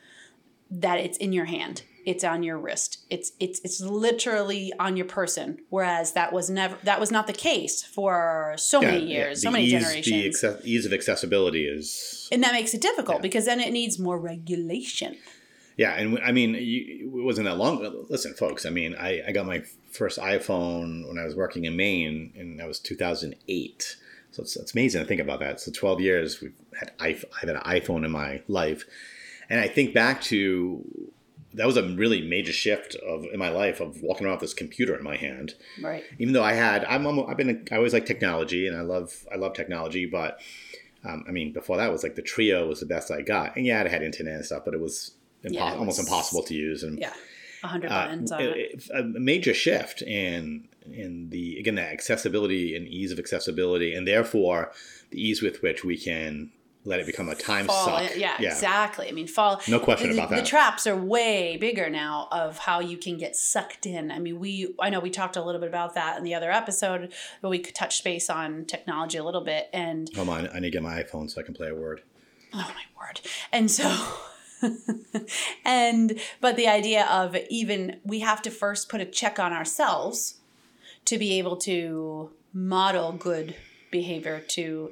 That 0.69 0.99
it's 0.99 1.17
in 1.17 1.33
your 1.33 1.45
hand. 1.45 1.83
It's 2.05 2.23
on 2.23 2.41
your 2.43 2.57
wrist. 2.57 2.99
It's 3.09 3.33
it's 3.39 3.59
it's 3.63 3.81
literally 3.81 4.71
on 4.79 4.95
your 4.97 5.05
person. 5.05 5.59
Whereas 5.69 6.13
that 6.13 6.31
was 6.33 6.49
never 6.49 6.77
that 6.83 6.99
was 6.99 7.11
not 7.11 7.27
the 7.27 7.33
case 7.33 7.83
for 7.83 8.55
so 8.57 8.81
Yeah, 8.81 8.91
many 8.91 9.05
years, 9.05 9.41
the 9.41 9.47
so 9.47 9.51
many 9.51 9.65
ease, 9.65 9.71
generations. 9.73 10.41
The 10.41 10.61
ease 10.63 10.85
of 10.85 10.93
accessibility 10.93 11.65
is 11.65 12.27
and 12.31 12.41
that 12.43 12.53
makes 12.53 12.73
it 12.73 12.81
difficult 12.81 13.17
Yeah. 13.17 13.21
because 13.21 13.45
then 13.45 13.59
it 13.59 13.71
needs 13.71 13.99
more 13.99 14.17
regulation. 14.17 15.17
Yeah, 15.81 15.93
and 15.99 16.19
I 16.29 16.31
mean, 16.31 16.51
you, 16.71 16.79
it 17.19 17.23
wasn't 17.29 17.45
that 17.49 17.57
long. 17.63 17.75
Listen, 18.09 18.33
folks. 18.43 18.65
I 18.69 18.71
mean, 18.79 18.91
I, 19.07 19.11
I 19.27 19.31
got 19.31 19.45
my 19.53 19.59
first 19.99 20.17
iPhone 20.19 21.07
when 21.07 21.17
I 21.21 21.25
was 21.25 21.35
working 21.43 21.63
in 21.65 21.75
Maine, 21.75 22.17
and 22.39 22.59
that 22.59 22.67
was 22.67 22.79
2008. 22.79 23.97
So 24.33 24.43
it's, 24.43 24.55
it's 24.61 24.73
amazing 24.75 25.01
to 25.01 25.07
think 25.07 25.21
about 25.21 25.39
that. 25.39 25.59
So 25.59 25.71
12 25.71 25.99
years 25.99 26.39
we've 26.41 26.59
had 26.79 26.89
I've 26.99 27.25
had 27.39 27.49
an 27.49 27.61
iPhone 27.77 28.05
in 28.05 28.11
my 28.11 28.31
life, 28.47 28.81
and 29.49 29.59
I 29.59 29.67
think 29.75 29.93
back 29.93 30.21
to 30.31 30.39
that 31.57 31.67
was 31.71 31.77
a 31.77 31.87
really 32.01 32.21
major 32.35 32.53
shift 32.53 32.95
of 32.95 33.25
in 33.33 33.39
my 33.39 33.49
life 33.49 33.81
of 33.81 34.01
walking 34.01 34.25
around 34.25 34.35
with 34.35 34.45
this 34.47 34.53
computer 34.63 34.93
in 34.95 35.03
my 35.03 35.17
hand. 35.17 35.55
Right. 35.81 36.03
Even 36.19 36.33
though 36.33 36.43
I 36.43 36.53
had, 36.53 36.85
I'm, 36.85 37.05
almo- 37.07 37.27
I've 37.27 37.37
been, 37.41 37.67
I 37.71 37.75
always 37.75 37.93
like 37.93 38.05
technology, 38.05 38.67
and 38.67 38.77
I 38.77 38.83
love, 38.93 39.09
I 39.33 39.35
love 39.43 39.53
technology, 39.53 40.05
but 40.05 40.39
Um, 41.03 41.25
I 41.27 41.31
mean, 41.31 41.51
before 41.51 41.77
that 41.77 41.91
was 41.91 42.03
like 42.03 42.15
the 42.15 42.21
Treo 42.31 42.67
was 42.67 42.79
the 42.79 42.85
best 42.85 43.09
I 43.09 43.21
got, 43.23 43.55
and 43.57 43.65
yeah, 43.65 43.81
it 43.81 43.89
had 43.89 44.03
internet 44.03 44.35
and 44.35 44.45
stuff, 44.45 44.63
but 44.65 44.75
it 44.75 44.79
was 44.79 45.15
impo- 45.43 45.53
Yeah, 45.53 45.73
it 45.73 45.77
almost 45.77 45.99
impossible 45.99 46.43
to 46.43 46.53
use. 46.53 46.83
And 46.83 46.99
Yeah, 46.99 47.13
a 47.63 47.67
hundred 47.67 47.91
uh, 47.91 48.05
buttons 48.05 48.31
on 48.31 48.41
it- 48.41 48.57
it. 48.57 48.89
a 48.93 49.03
major 49.03 49.53
shift 49.53 50.01
in 50.01 50.67
in 50.91 51.29
the 51.29 51.59
again 51.59 51.75
the 51.75 51.81
accessibility 51.83 52.75
and 52.75 52.87
ease 52.87 53.11
of 53.11 53.19
accessibility, 53.19 53.93
and 53.93 54.07
therefore 54.07 54.71
the 55.11 55.21
ease 55.21 55.41
with 55.41 55.61
which 55.61 55.83
we 55.83 55.97
can 55.97 56.51
let 56.83 56.99
it 56.99 57.05
become 57.05 57.29
a 57.29 57.35
time 57.35 57.67
Fall, 57.67 57.99
suck. 57.99 58.15
yeah, 58.17 58.41
exactly. 58.41 59.07
I 59.07 59.11
mean, 59.11 59.27
fall. 59.27 59.61
No 59.67 59.79
question 59.79 60.09
the, 60.09 60.15
about 60.15 60.31
that. 60.31 60.39
The 60.43 60.49
traps 60.49 60.87
are 60.87 60.95
way 60.95 61.55
bigger 61.57 61.91
now 61.91 62.27
of 62.31 62.57
how 62.57 62.79
you 62.79 62.97
can 62.97 63.17
get 63.19 63.35
sucked 63.35 63.85
in. 63.85 64.09
I 64.09 64.17
mean, 64.17 64.39
we 64.39 64.73
I 64.79 64.89
know 64.89 64.99
we 64.99 65.11
talked 65.11 65.35
a 65.35 65.43
little 65.43 65.61
bit 65.61 65.69
about 65.69 65.93
that 65.93 66.17
in 66.17 66.23
the 66.23 66.33
other 66.33 66.51
episode, 66.51 67.13
but 67.43 67.49
we 67.49 67.59
could 67.59 67.75
touch 67.75 68.03
base 68.03 68.31
on 68.31 68.65
technology 68.65 69.19
a 69.19 69.23
little 69.23 69.43
bit. 69.43 69.69
And 69.71 70.09
Hold 70.15 70.29
on, 70.29 70.49
I 70.51 70.55
need 70.59 70.69
to 70.69 70.71
get 70.71 70.81
my 70.81 71.03
iPhone 71.03 71.29
so 71.29 71.39
I 71.39 71.43
can 71.43 71.53
play 71.53 71.69
a 71.69 71.75
word. 71.75 72.01
oh 72.51 72.57
my 72.73 72.99
word! 73.05 73.21
And 73.51 73.69
so. 73.69 73.83
and 75.65 76.19
but 76.39 76.55
the 76.55 76.67
idea 76.67 77.05
of 77.05 77.35
even 77.49 77.99
we 78.03 78.19
have 78.19 78.41
to 78.41 78.51
first 78.51 78.89
put 78.89 79.01
a 79.01 79.05
check 79.05 79.39
on 79.39 79.53
ourselves 79.53 80.39
to 81.05 81.17
be 81.17 81.37
able 81.37 81.57
to 81.57 82.31
model 82.53 83.11
good 83.11 83.55
behavior 83.91 84.39
to 84.39 84.91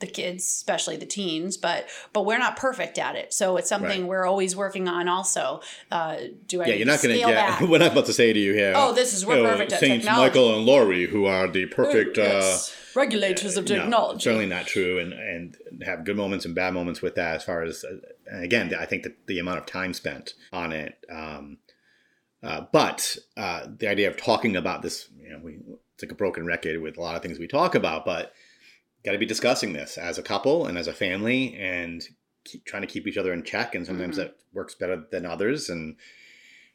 the 0.00 0.06
kids 0.06 0.44
especially 0.44 0.96
the 0.96 1.06
teens 1.06 1.56
but 1.56 1.86
but 2.12 2.26
we're 2.26 2.38
not 2.38 2.56
perfect 2.56 2.98
at 2.98 3.14
it 3.16 3.32
so 3.32 3.56
it's 3.56 3.68
something 3.68 4.02
Right. 4.02 4.08
we're 4.08 4.26
always 4.26 4.54
working 4.56 4.88
on 4.88 5.08
also 5.08 5.60
uh, 5.90 6.16
do 6.46 6.62
I 6.62 6.66
Yeah, 6.66 6.74
you're 6.74 6.86
not 6.86 7.02
going 7.02 7.14
to 7.14 7.20
get. 7.24 7.34
back? 7.34 7.60
We're 7.68 7.78
not 7.78 7.92
about 7.92 8.06
to 8.06 8.12
say 8.12 8.32
to 8.32 8.38
you 8.38 8.52
here. 8.54 8.72
Oh, 8.76 8.92
this 8.92 9.12
is- 9.14 9.24
we're 9.24 9.42
know, 9.42 9.50
perfect 9.50 9.72
at 9.72 9.80
Saints 9.80 10.04
technology." 10.04 10.28
Michael 10.28 10.56
and 10.56 10.66
Laurie, 10.66 11.06
who 11.06 11.26
are 11.26 11.46
the 11.48 11.66
perfect. 11.66 12.16
Yes. 12.16 12.74
regulators 12.94 13.56
of 13.56 13.64
Uh, 13.70 13.74
no, 13.74 13.82
technology 13.82 14.20
certainly 14.22 14.46
not 14.46 14.66
true, 14.66 14.98
and 14.98 15.12
and 15.12 15.56
have 15.84 16.04
good 16.04 16.16
moments 16.16 16.44
and 16.44 16.54
bad 16.54 16.72
moments 16.74 17.00
with 17.02 17.14
that. 17.14 17.36
As 17.36 17.44
far 17.44 17.62
as 17.62 17.84
uh, 17.84 17.96
again, 18.38 18.74
I 18.78 18.84
think 18.86 19.02
that 19.04 19.26
the 19.26 19.38
amount 19.38 19.58
of 19.58 19.66
time 19.66 19.92
spent 19.94 20.34
on 20.52 20.72
it. 20.72 20.94
Um, 21.10 21.58
uh, 22.42 22.62
but 22.72 23.16
uh, 23.36 23.66
the 23.78 23.88
idea 23.88 24.08
of 24.08 24.16
talking 24.16 24.56
about 24.56 24.82
this, 24.82 25.08
you 25.20 25.30
know, 25.30 25.40
we 25.42 25.58
it's 25.94 26.02
like 26.02 26.12
a 26.12 26.14
broken 26.14 26.44
record 26.46 26.80
with 26.82 26.98
a 26.98 27.00
lot 27.00 27.16
of 27.16 27.22
things 27.22 27.38
we 27.38 27.46
talk 27.46 27.74
about, 27.74 28.04
but 28.04 28.32
got 29.06 29.12
to 29.12 29.18
be 29.18 29.24
discussing 29.24 29.72
this 29.72 29.96
as 29.96 30.18
a 30.18 30.22
couple 30.22 30.66
and 30.66 30.76
as 30.76 30.88
a 30.88 30.92
family, 30.92 31.54
and 31.54 32.02
keep 32.44 32.64
trying 32.66 32.82
to 32.82 32.88
keep 32.88 33.06
each 33.06 33.16
other 33.16 33.32
in 33.32 33.42
check. 33.42 33.74
And 33.74 33.86
sometimes 33.86 34.16
Mhm. 34.16 34.18
that 34.18 34.36
works 34.52 34.74
better 34.74 35.04
than 35.10 35.24
others, 35.24 35.70
and 35.70 35.96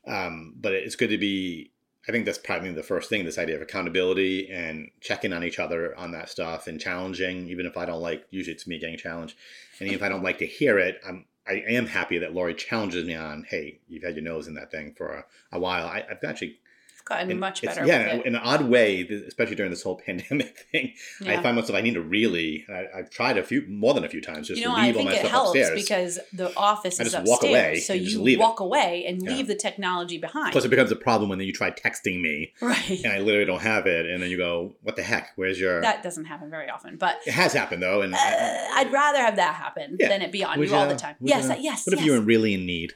um, 0.07 0.55
but 0.59 0.73
it's 0.73 0.95
good 0.95 1.09
to 1.11 1.17
be. 1.17 1.71
I 2.07 2.11
think 2.11 2.25
that's 2.25 2.39
probably 2.39 2.71
the 2.71 2.81
first 2.81 3.09
thing. 3.09 3.23
This 3.25 3.37
idea 3.37 3.55
of 3.55 3.61
accountability 3.61 4.49
and 4.49 4.89
checking 5.01 5.33
on 5.33 5.43
each 5.43 5.59
other 5.59 5.95
on 5.95 6.11
that 6.13 6.29
stuff 6.29 6.65
and 6.65 6.79
challenging, 6.81 7.47
even 7.47 7.67
if 7.67 7.77
I 7.77 7.85
don't 7.85 8.01
like. 8.01 8.25
Usually, 8.31 8.55
it's 8.55 8.65
me 8.65 8.79
getting 8.79 8.97
challenged, 8.97 9.35
and 9.79 9.87
even 9.87 9.99
if 9.99 10.03
I 10.03 10.09
don't 10.09 10.23
like 10.23 10.39
to 10.39 10.47
hear 10.47 10.79
it, 10.79 10.99
I'm. 11.05 11.25
I 11.47 11.63
am 11.67 11.87
happy 11.87 12.19
that 12.19 12.33
Lori 12.35 12.53
challenges 12.53 13.03
me 13.03 13.15
on. 13.15 13.45
Hey, 13.49 13.79
you've 13.87 14.03
had 14.03 14.15
your 14.15 14.23
nose 14.23 14.47
in 14.47 14.53
that 14.55 14.69
thing 14.71 14.93
for 14.95 15.07
a, 15.09 15.25
a 15.51 15.59
while. 15.59 15.87
I, 15.87 16.05
I've 16.09 16.23
actually 16.23 16.59
gotten 17.05 17.31
in- 17.31 17.39
much 17.39 17.61
better 17.61 17.85
Yeah, 17.85 18.15
in 18.25 18.35
an 18.35 18.41
odd 18.43 18.65
way, 18.69 19.01
especially 19.27 19.55
during 19.55 19.69
this 19.71 19.83
whole 19.83 19.95
pandemic 20.05 20.65
thing, 20.71 20.93
I 21.25 21.41
find 21.41 21.55
myself 21.55 21.77
I 21.77 21.81
need 21.81 21.93
to 21.95 22.01
really. 22.01 22.65
I, 22.69 22.87
I've 22.99 23.09
tried 23.09 23.37
a 23.37 23.43
few 23.43 23.65
more 23.67 23.93
than 23.93 24.03
a 24.03 24.09
few 24.09 24.21
times 24.21 24.47
just 24.47 24.59
you 24.61 24.67
know, 24.67 24.75
to 24.75 24.81
I 24.81 24.85
leave 24.87 24.95
all 24.95 24.99
think 25.03 25.09
my 25.09 25.15
it 25.15 25.19
stuff 25.19 25.31
helps 25.31 25.49
upstairs. 25.57 25.81
because 25.81 26.19
the 26.33 26.55
office 26.57 26.99
I 26.99 27.03
is 27.03 27.13
upstairs, 27.13 27.27
walk 27.29 27.43
away 27.43 27.79
so 27.79 27.93
and 27.93 28.03
you 28.03 28.21
leave 28.21 28.37
it. 28.37 28.41
walk 28.41 28.59
away 28.59 29.05
and 29.07 29.21
Yeah. 29.23 29.31
leave 29.35 29.47
the 29.47 29.55
technology 29.55 30.17
behind. 30.17 30.51
Plus, 30.51 30.65
it 30.65 30.69
becomes 30.69 30.91
a 30.91 30.95
problem 30.95 31.29
when 31.29 31.37
then 31.39 31.47
you 31.47 31.53
try 31.53 31.71
texting 31.71 32.21
me 32.21 32.53
right. 32.61 32.89
and 33.03 33.07
I 33.13 33.19
literally 33.19 33.45
don't 33.45 33.61
have 33.61 33.87
it, 33.87 34.05
and 34.05 34.21
then 34.21 34.29
you 34.29 34.37
go, 34.37 34.75
"What 34.83 34.95
the 34.95 35.03
heck? 35.03 35.31
Where's 35.35 35.59
your?" 35.59 35.81
That 35.81 36.03
doesn't 36.03 36.25
happen 36.25 36.49
very 36.49 36.69
often, 36.69 36.97
but 36.97 37.19
it 37.25 37.31
has 37.33 37.53
happened 37.53 37.81
though, 37.83 38.01
and 38.01 38.13
uh, 38.13 38.17
I'd 38.19 38.89
rather 38.91 39.19
have 39.19 39.35
that 39.37 39.55
happen 39.55 39.97
Yeah. 39.99 40.07
than 40.09 40.21
it 40.21 40.31
be 40.31 40.43
on 40.43 40.59
Would 40.59 40.69
you 40.69 40.75
all 40.75 40.87
the 40.87 40.95
time. 40.95 41.15
would 41.19 41.29
Yes, 41.29 41.51
yes, 41.59 41.85
What 41.87 41.93
if 41.97 42.05
you 42.05 42.11
were 42.13 42.21
really 42.21 42.53
in 42.53 42.65
need? 42.65 42.93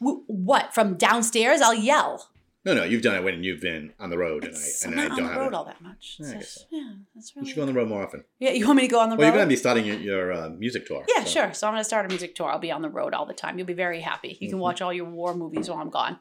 What 0.00 0.74
from 0.74 0.94
downstairs? 0.94 1.60
I'll 1.60 1.72
yell. 1.74 2.28
No, 2.64 2.72
no, 2.72 2.82
you've 2.84 3.02
done 3.02 3.14
it 3.14 3.22
when 3.22 3.44
you've 3.44 3.60
been 3.60 3.92
on 4.00 4.08
the 4.08 4.16
road, 4.16 4.44
and 4.44 4.54
It's- 4.54 4.84
I 4.84 4.88
I'm 4.88 4.92
and 4.92 5.00
I 5.00 5.04
not 5.04 5.10
on 5.12 5.16
don't 5.18 5.26
the 5.26 5.32
have 5.34 5.40
road 5.42 5.48
it. 5.48 5.54
all 5.54 5.64
that 5.66 5.80
much. 5.82 6.16
Yeah, 6.18 6.26
I 6.28 6.32
It's 6.36 6.66
yeah, 6.70 6.92
that's 7.14 7.32
You 7.36 7.44
should 7.46 7.56
go 7.56 7.62
on 7.62 7.68
the 7.68 7.74
road 7.74 7.88
more 7.88 8.02
often. 8.02 8.24
yeah, 8.38 8.50
you 8.52 8.66
want 8.66 8.76
me 8.78 8.82
to 8.82 8.88
go 8.88 9.00
on 9.00 9.10
the 9.10 9.16
road? 9.16 9.18
Well, 9.18 9.26
you're 9.28 9.36
going 9.36 9.46
to 9.48 9.52
be 9.52 9.56
starting 9.56 9.84
your, 9.84 9.96
your 9.98 10.32
uh, 10.32 10.48
music 10.48 10.86
tour. 10.86 11.04
Yeah, 11.14 11.24
so- 11.24 11.30
sure. 11.30 11.52
So 11.54 11.66
I'm 11.66 11.74
going 11.74 11.80
to 11.80 11.84
start 11.84 12.06
a 12.06 12.08
music 12.08 12.34
tour. 12.34 12.48
I'll 12.48 12.58
be 12.58 12.70
on 12.72 12.80
the 12.80 12.88
road 12.88 13.12
all 13.12 13.26
the 13.26 13.34
time. 13.34 13.58
You'll 13.58 13.66
be 13.66 13.74
very 13.74 14.00
happy. 14.00 14.38
You 14.40 14.48
can 14.48 14.58
Mhm. 14.58 14.62
watch 14.62 14.80
all 14.80 14.92
your 14.94 15.04
war 15.04 15.34
movies 15.34 15.68
while 15.68 15.78
I'm 15.80 15.90
gone. 15.90 16.18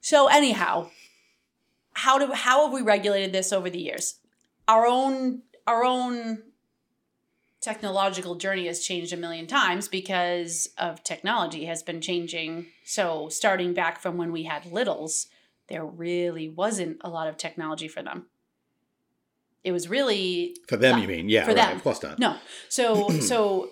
So 0.00 0.26
anyhow, 0.28 0.90
how 1.92 2.18
do 2.18 2.32
how 2.32 2.64
have 2.64 2.72
we 2.72 2.80
regulated 2.80 3.32
this 3.32 3.52
over 3.52 3.68
the 3.68 3.78
years? 3.78 4.20
Our 4.66 4.86
own 4.86 5.42
our 5.66 5.84
own 5.84 6.44
technological 7.60 8.34
journey 8.34 8.66
has 8.66 8.80
changed 8.84 9.12
a 9.12 9.16
million 9.16 9.46
times 9.46 9.86
because 9.86 10.70
of 10.78 11.04
technology 11.04 11.66
has 11.66 11.82
been 11.82 12.00
changing. 12.00 12.66
So 12.84 13.28
starting 13.28 13.72
back 13.74 14.00
from 14.00 14.16
when 14.16 14.32
we 14.32 14.44
had 14.44 14.66
littles, 14.66 15.28
there 15.68 15.84
really 15.84 16.48
wasn't 16.48 16.98
a 17.02 17.08
lot 17.08 17.28
of 17.28 17.36
technology 17.36 17.88
for 17.88 18.02
them. 18.02 18.26
It 19.64 19.72
was 19.72 19.88
really 19.88 20.56
For 20.68 20.76
them, 20.76 20.98
Yeah, 20.98 21.02
you 21.02 21.08
mean? 21.08 21.28
Yeah, 21.28 21.44
for 21.44 21.48
right. 21.48 21.56
them. 21.56 21.76
Of 21.76 21.82
course 21.82 22.02
not. 22.02 22.18
no. 22.18 22.36
So 22.68 23.08
so 23.20 23.70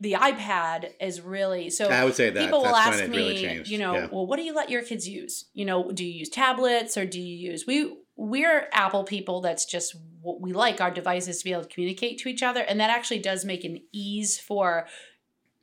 the 0.00 0.12
iPad 0.12 0.90
is 1.00 1.20
really 1.20 1.70
so 1.70 1.88
I 1.88 2.04
would 2.04 2.14
say 2.14 2.30
that 2.30 2.44
people 2.44 2.60
will 2.60 2.76
ask 2.76 3.08
me, 3.08 3.16
really 3.16 3.62
you 3.64 3.78
know, 3.78 3.94
yeah. 3.94 4.08
well, 4.12 4.26
what 4.26 4.36
do 4.36 4.42
you 4.42 4.54
let 4.54 4.70
your 4.70 4.82
kids 4.82 5.08
use? 5.08 5.46
You 5.54 5.64
know, 5.64 5.90
do 5.90 6.04
you 6.04 6.12
use 6.12 6.28
tablets 6.28 6.96
or 6.96 7.06
do 7.06 7.20
you 7.20 7.50
use 7.50 7.66
we 7.66 7.92
we're 8.16 8.68
Apple 8.72 9.04
people. 9.04 9.40
That's 9.40 9.66
just 9.66 9.94
what 10.22 10.40
we 10.40 10.52
like 10.52 10.80
our 10.80 10.90
devices 10.90 11.38
to 11.38 11.44
be 11.44 11.52
able 11.52 11.64
to 11.64 11.68
communicate 11.68 12.18
to 12.20 12.28
each 12.28 12.42
other, 12.42 12.62
and 12.62 12.80
that 12.80 12.90
actually 12.90 13.18
does 13.18 13.44
make 13.44 13.64
an 13.64 13.80
ease 13.92 14.38
for 14.38 14.86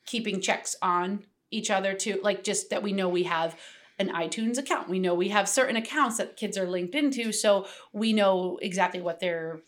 keeping 0.06 0.40
checks 0.40 0.76
on 0.82 1.26
each 1.52 1.72
other 1.72 1.94
too. 1.94 2.20
Like 2.24 2.44
just 2.44 2.70
that 2.70 2.84
we 2.84 2.94
know 2.94 3.10
we 3.10 3.24
have 3.24 3.58
an 4.00 4.10
iTunes 4.10 4.58
account. 4.58 4.90
We 4.90 5.00
know 5.00 5.14
we 5.14 5.30
have 5.30 5.48
certain 5.48 5.76
accounts 5.76 6.18
that 6.18 6.38
kids 6.38 6.58
are 6.58 6.68
linked 6.68 6.96
into, 6.96 7.32
so 7.32 7.68
we 7.92 8.14
know 8.14 8.58
exactly 8.62 9.02
what 9.02 9.20
they're 9.20 9.62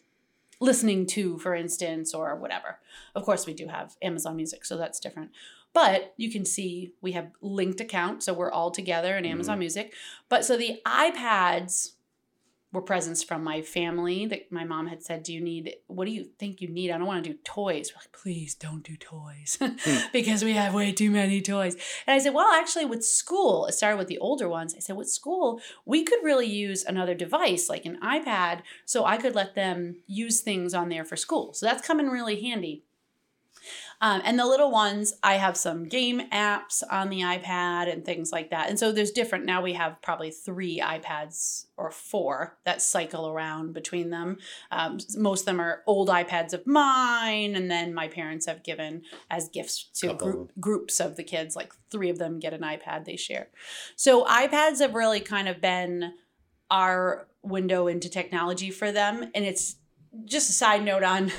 listening 0.59 1.05
to, 1.05 1.37
for 1.37 1.53
instance, 1.53 2.13
or 2.13 2.35
whatever. 2.35 2.79
Of 3.13 3.23
course, 3.23 3.45
we 3.45 3.53
do 3.53 3.67
have 3.67 3.95
Amazon 4.01 4.35
Music, 4.35 4.65
so 4.65 4.77
that's 4.77 4.99
different. 4.99 5.31
But 5.73 6.13
you 6.15 6.31
can 6.31 6.45
see 6.45 6.93
we 7.01 7.11
have 7.11 7.31
linked 7.41 7.81
accounts, 7.81 8.25
so 8.25 8.33
we're 8.33 8.51
all 8.51 8.71
together 8.71 9.17
in 9.17 9.25
Amazon 9.25 9.55
mm-hmm. 9.55 9.59
Music. 9.59 9.93
But 10.29 10.45
so 10.45 10.55
the 10.57 10.79
iPads 10.85 11.91
were 12.75 12.81
presents 12.81 13.23
from 13.23 13.43
my 13.43 13.61
family 13.61 14.25
that 14.27 14.51
my 14.51 14.63
mom 14.63 14.87
had 14.87 15.03
said, 15.03 15.23
Do 15.23 15.33
you 15.33 15.41
need, 15.41 15.75
what 15.87 16.05
do 16.05 16.11
you 16.11 16.25
think 16.37 16.61
you 16.61 16.67
need? 16.67 16.91
I 16.91 16.97
don't 16.97 17.07
want 17.07 17.23
to 17.23 17.29
do 17.31 17.37
toys. 17.43 17.91
We're 17.91 18.01
like, 18.01 18.11
Please 18.11 18.53
don't 18.53 18.83
do 18.83 18.95
toys 18.95 19.57
hmm. 19.61 19.97
because 20.13 20.43
we 20.43 20.53
have 20.53 20.73
way 20.73 20.91
too 20.91 21.09
many 21.09 21.41
toys. 21.41 21.75
And 22.05 22.13
I 22.13 22.19
said, 22.19 22.33
Well, 22.33 22.47
actually, 22.53 22.85
with 22.85 23.03
school, 23.03 23.65
it 23.65 23.73
started 23.73 23.97
with 23.97 24.07
the 24.07 24.19
older 24.19 24.47
ones. 24.47 24.75
I 24.75 24.79
said, 24.79 24.95
With 24.95 25.09
school, 25.09 25.59
we 25.85 26.03
could 26.03 26.23
really 26.23 26.47
use 26.47 26.83
another 26.83 27.15
device 27.15 27.69
like 27.69 27.85
an 27.85 27.97
iPad 28.03 28.61
so 28.85 29.05
I 29.05 29.17
could 29.17 29.33
let 29.33 29.55
them 29.55 29.97
use 30.05 30.41
things 30.41 30.73
on 30.73 30.89
there 30.89 31.05
for 31.05 31.15
school. 31.15 31.53
So 31.53 31.65
that's 31.65 31.85
coming 31.85 32.09
really 32.09 32.41
handy. 32.41 32.83
Um, 34.01 34.21
and 34.25 34.37
the 34.37 34.45
little 34.45 34.71
ones, 34.71 35.13
I 35.23 35.35
have 35.35 35.57
some 35.57 35.85
game 35.85 36.21
apps 36.31 36.83
on 36.89 37.09
the 37.09 37.21
iPad 37.21 37.91
and 37.91 38.03
things 38.03 38.31
like 38.31 38.49
that. 38.49 38.69
And 38.69 38.77
so 38.77 38.91
there's 38.91 39.11
different. 39.11 39.45
Now 39.45 39.61
we 39.61 39.73
have 39.73 40.01
probably 40.01 40.31
three 40.31 40.79
iPads 40.79 41.65
or 41.77 41.91
four 41.91 42.57
that 42.65 42.81
cycle 42.81 43.27
around 43.27 43.73
between 43.73 44.09
them. 44.09 44.37
Um, 44.71 44.99
most 45.17 45.41
of 45.41 45.45
them 45.45 45.59
are 45.59 45.83
old 45.87 46.09
iPads 46.09 46.53
of 46.53 46.65
mine, 46.65 47.55
and 47.55 47.69
then 47.69 47.93
my 47.93 48.07
parents 48.07 48.45
have 48.45 48.63
given 48.63 49.03
as 49.29 49.49
gifts 49.49 49.89
to 49.95 50.13
group, 50.13 50.51
groups 50.59 50.99
of 50.99 51.15
the 51.15 51.23
kids. 51.23 51.55
Like 51.55 51.73
three 51.89 52.09
of 52.09 52.17
them 52.17 52.39
get 52.39 52.53
an 52.53 52.61
iPad 52.61 53.05
they 53.05 53.17
share. 53.17 53.47
So 53.95 54.25
iPads 54.25 54.79
have 54.79 54.95
really 54.95 55.19
kind 55.19 55.47
of 55.47 55.61
been 55.61 56.13
our 56.71 57.27
window 57.43 57.87
into 57.87 58.09
technology 58.09 58.71
for 58.71 58.91
them, 58.91 59.23
and 59.35 59.45
it's 59.45 59.75
just 60.23 60.49
a 60.49 60.53
side 60.53 60.83
note 60.83 61.03
on 61.03 61.31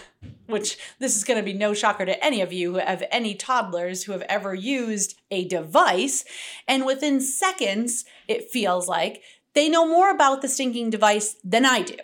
which 0.47 0.78
this 0.99 1.16
is 1.16 1.25
going 1.25 1.38
to 1.38 1.45
be 1.45 1.52
no 1.52 1.75
shocker 1.75 2.06
to 2.06 2.25
any 2.25 2.40
of 2.40 2.52
you 2.52 2.73
who 2.73 2.78
have 2.78 3.02
any 3.11 3.35
toddlers 3.35 4.04
who 4.04 4.12
have 4.12 4.23
ever 4.23 4.54
used 4.54 5.18
a 5.30 5.47
device. 5.47 6.25
And 6.68 6.87
within 6.87 7.21
seconds, 7.21 8.04
it 8.28 8.50
feels 8.50 8.88
like 8.88 9.23
they 9.54 9.68
know 9.68 9.87
more 9.87 10.11
about 10.11 10.42
the 10.42 10.49
stinking 10.49 10.90
device 10.90 11.37
than 11.42 11.64
I 11.64 11.83
do. 11.83 11.97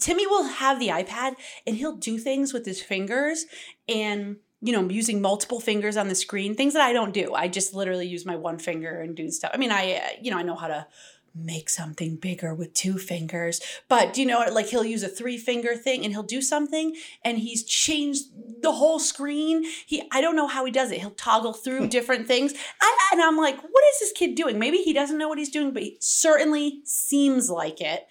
Timmy 0.00 0.26
will 0.26 0.44
have 0.44 0.80
the 0.80 0.88
iPad 0.88 1.36
and 1.66 1.76
he'll 1.76 1.96
do 1.96 2.18
things 2.18 2.52
with 2.52 2.66
his 2.66 2.82
fingers 2.82 3.46
and 3.88 4.36
you 4.64 4.72
know, 4.72 4.88
using 4.88 5.20
multiple 5.20 5.60
fingers 5.60 5.98
on 5.98 6.08
the 6.08 6.14
screen, 6.14 6.54
things 6.54 6.72
that 6.72 6.80
I 6.80 6.94
don't 6.94 7.12
do. 7.12 7.34
I 7.34 7.48
just 7.48 7.74
literally 7.74 8.06
use 8.06 8.24
my 8.24 8.34
one 8.34 8.58
finger 8.58 8.98
and 8.98 9.14
do 9.14 9.30
stuff. 9.30 9.50
I 9.52 9.58
mean, 9.58 9.70
I, 9.70 9.92
uh, 9.92 10.08
you 10.22 10.30
know, 10.30 10.38
I 10.38 10.42
know 10.42 10.56
how 10.56 10.68
to 10.68 10.86
make 11.34 11.68
something 11.68 12.16
bigger 12.16 12.54
with 12.54 12.74
two 12.74 12.98
fingers. 12.98 13.60
But 13.88 14.16
you 14.16 14.26
know, 14.26 14.44
like 14.52 14.66
he'll 14.66 14.84
use 14.84 15.02
a 15.02 15.08
three 15.08 15.36
finger 15.36 15.74
thing 15.74 16.04
and 16.04 16.12
he'll 16.12 16.22
do 16.22 16.40
something 16.40 16.96
and 17.24 17.38
he's 17.38 17.64
changed 17.64 18.24
the 18.62 18.72
whole 18.72 18.98
screen. 18.98 19.64
He 19.86 20.08
I 20.12 20.20
don't 20.20 20.36
know 20.36 20.46
how 20.46 20.64
he 20.64 20.70
does 20.70 20.90
it. 20.90 21.00
He'll 21.00 21.10
toggle 21.10 21.52
through 21.52 21.88
different 21.88 22.26
things. 22.26 22.54
I, 22.80 22.98
and 23.12 23.22
I'm 23.22 23.36
like, 23.36 23.56
what 23.56 23.84
is 23.92 24.00
this 24.00 24.12
kid 24.12 24.34
doing? 24.34 24.58
Maybe 24.58 24.78
he 24.78 24.92
doesn't 24.92 25.18
know 25.18 25.28
what 25.28 25.38
he's 25.38 25.50
doing, 25.50 25.72
but 25.72 25.82
he 25.82 25.96
certainly 26.00 26.80
seems 26.84 27.50
like 27.50 27.80
it. 27.80 28.06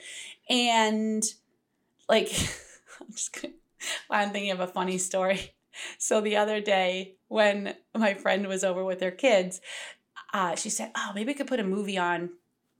And 0.50 1.24
like 2.10 2.28
I'm 3.02 3.12
just 3.12 3.42
gonna 3.42 3.54
I'm 4.10 4.32
thinking 4.32 4.52
of 4.52 4.60
a 4.60 4.68
funny 4.68 4.98
story. 4.98 5.54
So 5.98 6.22
the 6.22 6.38
other 6.38 6.62
day, 6.62 7.16
when 7.30 7.76
my 7.96 8.14
friend 8.14 8.48
was 8.48 8.64
over 8.64 8.86
with 8.86 9.02
her 9.02 9.10
kids, 9.10 9.60
uh, 10.32 10.56
she 10.56 10.70
said, 10.70 10.92
"Oh, 10.96 11.12
maybe 11.16 11.32
I 11.32 11.34
could 11.34 11.48
put 11.48 11.60
a 11.60 11.64
movie 11.64 11.98
on 11.98 12.30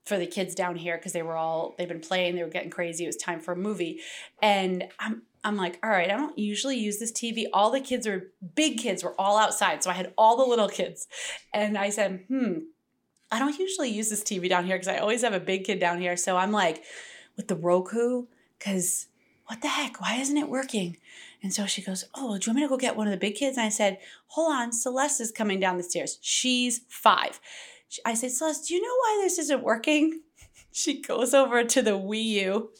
for 0.04 0.18
the 0.18 0.26
kids 0.26 0.54
down 0.54 0.76
here 0.76 0.96
because 0.96 1.12
they 1.12 1.22
were 1.22 1.36
all 1.36 1.74
they've 1.78 1.88
been 1.88 2.00
playing, 2.00 2.34
they 2.34 2.42
were 2.42 2.48
getting 2.48 2.70
crazy. 2.70 3.04
It 3.04 3.08
was 3.08 3.16
time 3.16 3.40
for 3.40 3.52
a 3.52 3.56
movie." 3.56 4.00
And 4.42 4.84
I'm 4.98 5.22
I'm 5.42 5.56
like, 5.56 5.78
"All 5.82 5.90
right, 5.90 6.10
I 6.10 6.16
don't 6.16 6.38
usually 6.38 6.78
use 6.78 6.98
this 6.98 7.12
TV. 7.12 7.46
All 7.52 7.70
the 7.70 7.80
kids 7.80 8.06
were 8.06 8.32
big 8.54 8.78
kids 8.78 9.02
were 9.04 9.18
all 9.20 9.36
outside, 9.36 9.82
so 9.82 9.90
I 9.90 9.94
had 9.94 10.12
all 10.16 10.36
the 10.36 10.44
little 10.44 10.68
kids." 10.68 11.06
And 11.52 11.76
I 11.76 11.90
said, 11.90 12.24
"Hmm, 12.28 12.58
I 13.30 13.38
don't 13.38 13.58
usually 13.58 13.90
use 13.90 14.10
this 14.10 14.22
TV 14.22 14.48
down 14.48 14.64
here 14.64 14.76
because 14.76 14.88
I 14.88 14.98
always 14.98 15.22
have 15.22 15.32
a 15.32 15.40
big 15.40 15.64
kid 15.64 15.80
down 15.80 16.00
here. 16.00 16.16
So 16.16 16.36
I'm 16.36 16.52
like, 16.52 16.84
with 17.36 17.48
the 17.48 17.56
Roku, 17.56 18.26
because 18.58 19.08
what 19.46 19.60
the 19.60 19.68
heck? 19.68 20.00
Why 20.00 20.16
isn't 20.16 20.36
it 20.36 20.48
working? 20.48 20.98
And 21.42 21.52
so 21.52 21.66
she 21.66 21.82
goes, 21.82 22.04
Oh, 22.14 22.38
do 22.38 22.46
you 22.46 22.50
want 22.50 22.56
me 22.56 22.62
to 22.62 22.68
go 22.68 22.76
get 22.76 22.96
one 22.96 23.06
of 23.06 23.10
the 23.10 23.18
big 23.18 23.34
kids? 23.34 23.56
And 23.56 23.66
I 23.66 23.70
said, 23.70 23.98
Hold 24.28 24.52
on, 24.52 24.72
Celeste 24.72 25.20
is 25.20 25.32
coming 25.32 25.60
down 25.60 25.76
the 25.76 25.82
stairs. 25.82 26.18
She's 26.22 26.82
five. 26.88 27.40
I 28.04 28.14
said, 28.14 28.32
Celeste, 28.32 28.68
do 28.68 28.74
you 28.74 28.82
know 28.82 28.94
why 28.94 29.20
this 29.22 29.38
isn't 29.38 29.62
working? 29.62 30.20
She 30.76 31.00
goes 31.00 31.34
over 31.34 31.62
to 31.62 31.82
the 31.82 31.92
Wii 31.92 32.24
U. 32.24 32.70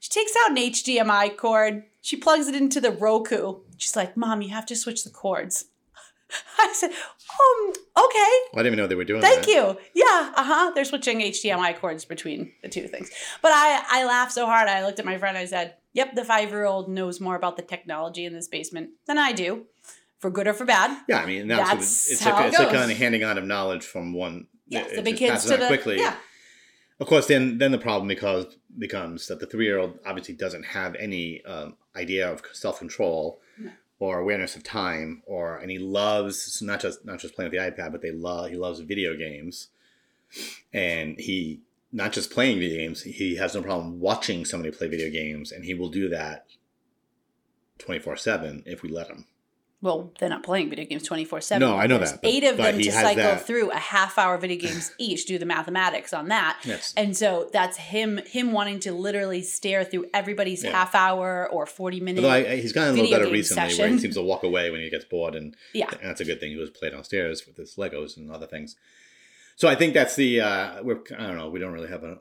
She 0.00 0.10
takes 0.10 0.32
out 0.36 0.50
an 0.50 0.56
HDMI 0.56 1.36
cord. 1.36 1.84
She 2.02 2.16
plugs 2.16 2.48
it 2.48 2.56
into 2.56 2.80
the 2.80 2.90
Roku. 2.90 3.60
She's 3.76 3.94
like, 3.94 4.16
Mom, 4.16 4.42
you 4.42 4.48
have 4.48 4.66
to 4.66 4.74
switch 4.74 5.04
the 5.04 5.10
cords. 5.10 5.66
I 6.58 6.72
said, 6.74 6.90
um, 6.90 7.72
okay. 7.96 8.16
I 8.18 8.56
didn't 8.56 8.66
even 8.66 8.78
know 8.78 8.86
they 8.86 8.94
were 8.94 9.04
doing 9.04 9.20
that. 9.20 9.28
Thank 9.28 9.46
that. 9.46 9.52
you. 9.52 9.78
Yeah, 9.94 10.32
uh-huh. 10.34 10.72
They're 10.74 10.84
switching 10.84 11.20
HDMI 11.20 11.78
cords 11.78 12.04
between 12.04 12.52
the 12.62 12.68
two 12.68 12.88
things. 12.88 13.10
But 13.42 13.52
I, 13.52 13.82
I 13.88 14.04
laughed 14.04 14.32
so 14.32 14.46
hard. 14.46 14.68
I 14.68 14.84
looked 14.84 14.98
at 14.98 15.04
my 15.04 15.18
friend. 15.18 15.38
I 15.38 15.44
said, 15.46 15.74
yep, 15.92 16.14
the 16.14 16.24
five-year-old 16.24 16.88
knows 16.88 17.20
more 17.20 17.36
about 17.36 17.56
the 17.56 17.62
technology 17.62 18.24
in 18.24 18.32
this 18.32 18.48
basement 18.48 18.90
than 19.06 19.18
I 19.18 19.32
do, 19.32 19.66
for 20.18 20.30
good 20.30 20.46
or 20.46 20.52
for 20.52 20.64
bad. 20.64 21.00
Yeah, 21.08 21.18
I 21.18 21.26
mean, 21.26 21.48
that's, 21.48 21.70
That's 21.70 22.10
it's, 22.10 22.26
a, 22.26 22.44
it 22.44 22.46
it's 22.48 22.58
a 22.58 22.66
kind 22.66 22.90
of 22.90 22.98
handing 22.98 23.24
on 23.24 23.38
of 23.38 23.44
knowledge 23.44 23.84
from 23.84 24.12
one. 24.12 24.48
Yes, 24.68 24.90
it 24.92 24.96
the 24.96 25.02
big 25.02 25.16
kids 25.16 25.44
to 25.46 25.56
the 25.56 25.66
quickly. 25.66 25.98
yeah. 25.98 26.16
Of 26.98 27.06
course, 27.08 27.26
then 27.26 27.58
then 27.58 27.72
the 27.72 27.78
problem 27.78 28.08
because 28.08 28.56
becomes 28.78 29.26
that 29.28 29.38
the 29.40 29.46
three 29.46 29.66
year 29.66 29.78
old 29.78 29.98
obviously 30.06 30.34
doesn't 30.34 30.64
have 30.64 30.94
any 30.96 31.44
um, 31.44 31.76
idea 31.94 32.30
of 32.30 32.42
self 32.52 32.78
control 32.78 33.40
No. 33.58 33.70
or 33.98 34.18
awareness 34.18 34.56
of 34.56 34.62
time, 34.64 35.22
or 35.26 35.58
and 35.58 35.70
he 35.70 35.78
loves 35.78 36.60
not 36.62 36.80
just 36.80 37.04
not 37.04 37.18
just 37.20 37.34
playing 37.34 37.50
with 37.50 37.58
the 37.60 37.70
iPad, 37.70 37.92
but 37.92 38.00
they 38.02 38.12
love 38.12 38.48
he 38.50 38.56
loves 38.56 38.80
video 38.80 39.14
games, 39.14 39.68
and 40.72 41.18
he 41.18 41.60
not 41.92 42.12
just 42.12 42.30
playing 42.30 42.58
video 42.58 42.78
games, 42.78 43.02
he 43.02 43.36
has 43.36 43.54
no 43.54 43.62
problem 43.62 44.00
watching 44.00 44.44
somebody 44.44 44.74
play 44.76 44.88
video 44.88 45.10
games, 45.10 45.52
and 45.52 45.64
he 45.64 45.74
will 45.74 45.88
do 45.90 46.08
that 46.08 46.46
twenty 47.78 48.00
four 48.00 48.16
seven 48.16 48.62
if 48.66 48.82
we 48.82 48.88
let 48.88 49.08
him. 49.08 49.26
Well, 49.86 50.12
they're 50.18 50.28
not 50.28 50.42
playing 50.42 50.68
video 50.70 50.84
games 50.84 51.04
24 51.04 51.40
7. 51.40 51.60
No, 51.66 51.76
I 51.76 51.86
know 51.86 51.98
There's 51.98 52.10
that, 52.10 52.20
but- 52.22 52.28
eight 52.30 52.42
of 52.44 52.56
but 52.56 52.72
them 52.72 52.82
to 52.82 52.90
cycle 52.92 53.22
that- 53.22 53.46
through 53.46 53.70
a 53.70 53.76
half 53.76 54.18
hour 54.18 54.36
video 54.36 54.58
games 54.68 54.92
each, 54.98 55.24
do 55.26 55.38
the 55.38 55.46
mathematics 55.46 56.12
on 56.12 56.28
that. 56.28 56.58
Yes. 56.64 56.92
And 56.96 57.16
so 57.16 57.48
that's 57.52 57.76
him 57.76 58.18
him 58.26 58.50
wanting 58.52 58.80
to 58.80 58.92
literally 58.92 59.42
stare 59.42 59.84
through 59.84 60.06
everybody's 60.12 60.64
Yeah. 60.64 60.72
half 60.72 60.94
hour 60.94 61.48
or 61.50 61.66
40 61.66 62.00
minute. 62.00 62.24
Although 62.24 62.34
I, 62.36 62.56
he's 62.56 62.72
gotten 62.72 62.90
a 62.90 63.00
little 63.02 63.16
better 63.18 63.30
recently, 63.30 63.78
where 63.78 63.88
he 63.88 63.98
seems 64.00 64.16
to 64.16 64.22
walk 64.22 64.42
away 64.42 64.70
when 64.70 64.80
he 64.80 64.90
gets 64.90 65.04
bored, 65.04 65.34
and, 65.36 65.56
Yeah. 65.72 65.88
and 65.90 66.00
that's 66.10 66.20
a 66.20 66.24
good 66.24 66.40
thing. 66.40 66.50
He 66.50 66.56
was 66.56 66.70
play 66.70 66.90
downstairs 66.90 67.46
with 67.46 67.56
his 67.56 67.76
Legos 67.76 68.16
and 68.16 68.30
other 68.32 68.46
things. 68.46 68.74
So 69.54 69.68
I 69.68 69.74
think 69.76 69.94
that's 69.94 70.16
the 70.16 70.40
uh, 70.40 70.82
we're 70.82 70.98
I 71.16 71.26
don't 71.28 71.36
know. 71.38 71.48
We 71.48 71.60
don't 71.60 71.72
really 71.72 71.88
have 71.88 72.02
a 72.02 72.18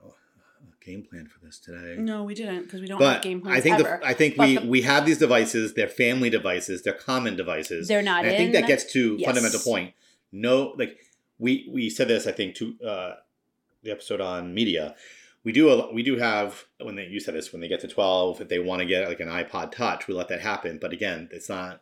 game 0.86 1.04
plan 1.10 1.28
for 1.28 1.44
this 1.46 1.60
today. 1.60 1.96
no, 2.00 2.24
we 2.24 2.34
didn't 2.36 2.64
because 2.64 2.82
we 2.82 2.88
don't 2.88 3.02
have 3.02 3.16
But 3.18 3.22
game 3.24 3.42
plans 3.42 3.58
I 3.58 3.62
think 3.62 3.80
ever. 3.80 4.00
the, 4.02 4.08
I 4.08 4.14
think 4.14 4.38
But 4.38 4.48
we 4.48 4.58
the- 4.58 4.66
we 4.68 4.82
have 4.84 5.06
these 5.06 5.18
devices. 5.18 5.74
They're 5.74 5.88
family 5.88 6.30
devices. 6.30 6.84
They're 6.84 6.94
common 6.94 7.36
devices. 7.36 7.88
They're 7.88 8.02
not 8.02 8.24
And 8.26 8.34
I 8.34 8.38
think 8.38 8.54
that 8.54 8.68
gets 8.68 8.92
to 8.94 9.16
Yes. 9.18 9.26
fundamental 9.26 9.60
point. 9.60 9.94
No, 10.32 10.74
like 10.78 10.98
we 11.40 11.68
we 11.72 11.90
said 11.90 12.08
this. 12.08 12.28
I 12.28 12.32
think 12.32 12.56
to 12.56 12.76
uh, 12.86 13.16
the 13.84 13.92
episode 13.92 14.22
on 14.22 14.54
media. 14.54 14.96
We 15.44 15.52
do 15.52 15.70
a, 15.70 15.94
we 15.94 16.02
do 16.02 16.18
have 16.18 16.66
when 16.82 16.96
they 16.96 17.06
you 17.06 17.20
said 17.20 17.36
this 17.36 17.52
when 17.52 17.62
they 17.62 17.68
get 17.68 17.80
to 17.82 17.88
twelve 17.88 18.42
if 18.42 18.48
they 18.50 18.58
want 18.60 18.80
to 18.80 18.86
get 18.86 19.08
like 19.08 19.20
an 19.20 19.28
iPod 19.28 19.72
Touch 19.72 20.08
we 20.08 20.16
let 20.16 20.28
that 20.30 20.42
happen 20.42 20.80
but 20.82 20.92
again 20.92 21.30
it's 21.32 21.50
not 21.50 21.82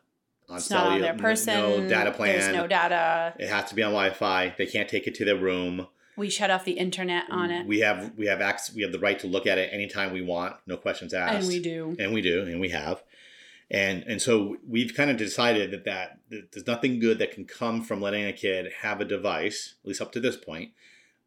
on 0.50 0.58
it's 0.58 0.68
not 0.70 0.80
on 0.86 0.86
cellular- 0.90 1.00
their 1.00 1.14
person. 1.16 1.54
no 1.54 1.88
data 1.88 2.10
plan 2.12 2.38
There's 2.38 2.54
no 2.54 2.66
data. 2.66 3.32
it 3.38 3.48
has 3.48 3.64
to 3.70 3.74
be 3.74 3.82
on 3.82 3.92
Wi-Fi 3.92 4.54
they 4.58 4.66
can't 4.66 4.86
take 4.86 5.06
it 5.06 5.14
to 5.14 5.24
their 5.24 5.36
room 5.38 5.86
We 6.16 6.30
shut 6.30 6.50
off 6.50 6.64
the 6.64 6.72
internet 6.72 7.24
on 7.30 7.50
it. 7.50 7.66
we 7.66 7.80
have 7.80 8.12
we 8.16 8.26
have 8.26 8.40
access 8.40 8.74
we 8.74 8.82
have 8.82 8.92
the 8.92 8.98
right 8.98 9.18
to 9.20 9.26
look 9.26 9.46
at 9.46 9.58
it 9.58 9.70
anytime 9.72 10.12
we 10.12 10.22
want 10.22 10.56
no 10.66 10.76
questions 10.76 11.12
asked 11.14 11.34
and 11.40 11.48
we 11.48 11.60
do. 11.60 11.96
and 11.98 12.12
we 12.14 12.22
do 12.22 12.42
and 12.42 12.60
we 12.60 12.68
have 12.70 13.02
and 13.70 14.02
and 14.04 14.20
so 14.22 14.56
we've 14.68 14.94
kind 14.94 15.10
of 15.10 15.16
decided 15.16 15.70
that, 15.70 15.84
that 15.84 16.18
that 16.30 16.52
there's 16.52 16.66
nothing 16.66 17.00
good 17.00 17.18
that 17.18 17.32
can 17.32 17.44
come 17.44 17.82
from 17.82 18.00
letting 18.00 18.24
a 18.24 18.32
kid 18.32 18.70
have 18.82 19.00
a 19.00 19.04
device 19.04 19.74
at 19.82 19.88
least 19.88 20.00
up 20.02 20.12
to 20.12 20.20
this 20.20 20.36
point 20.36 20.70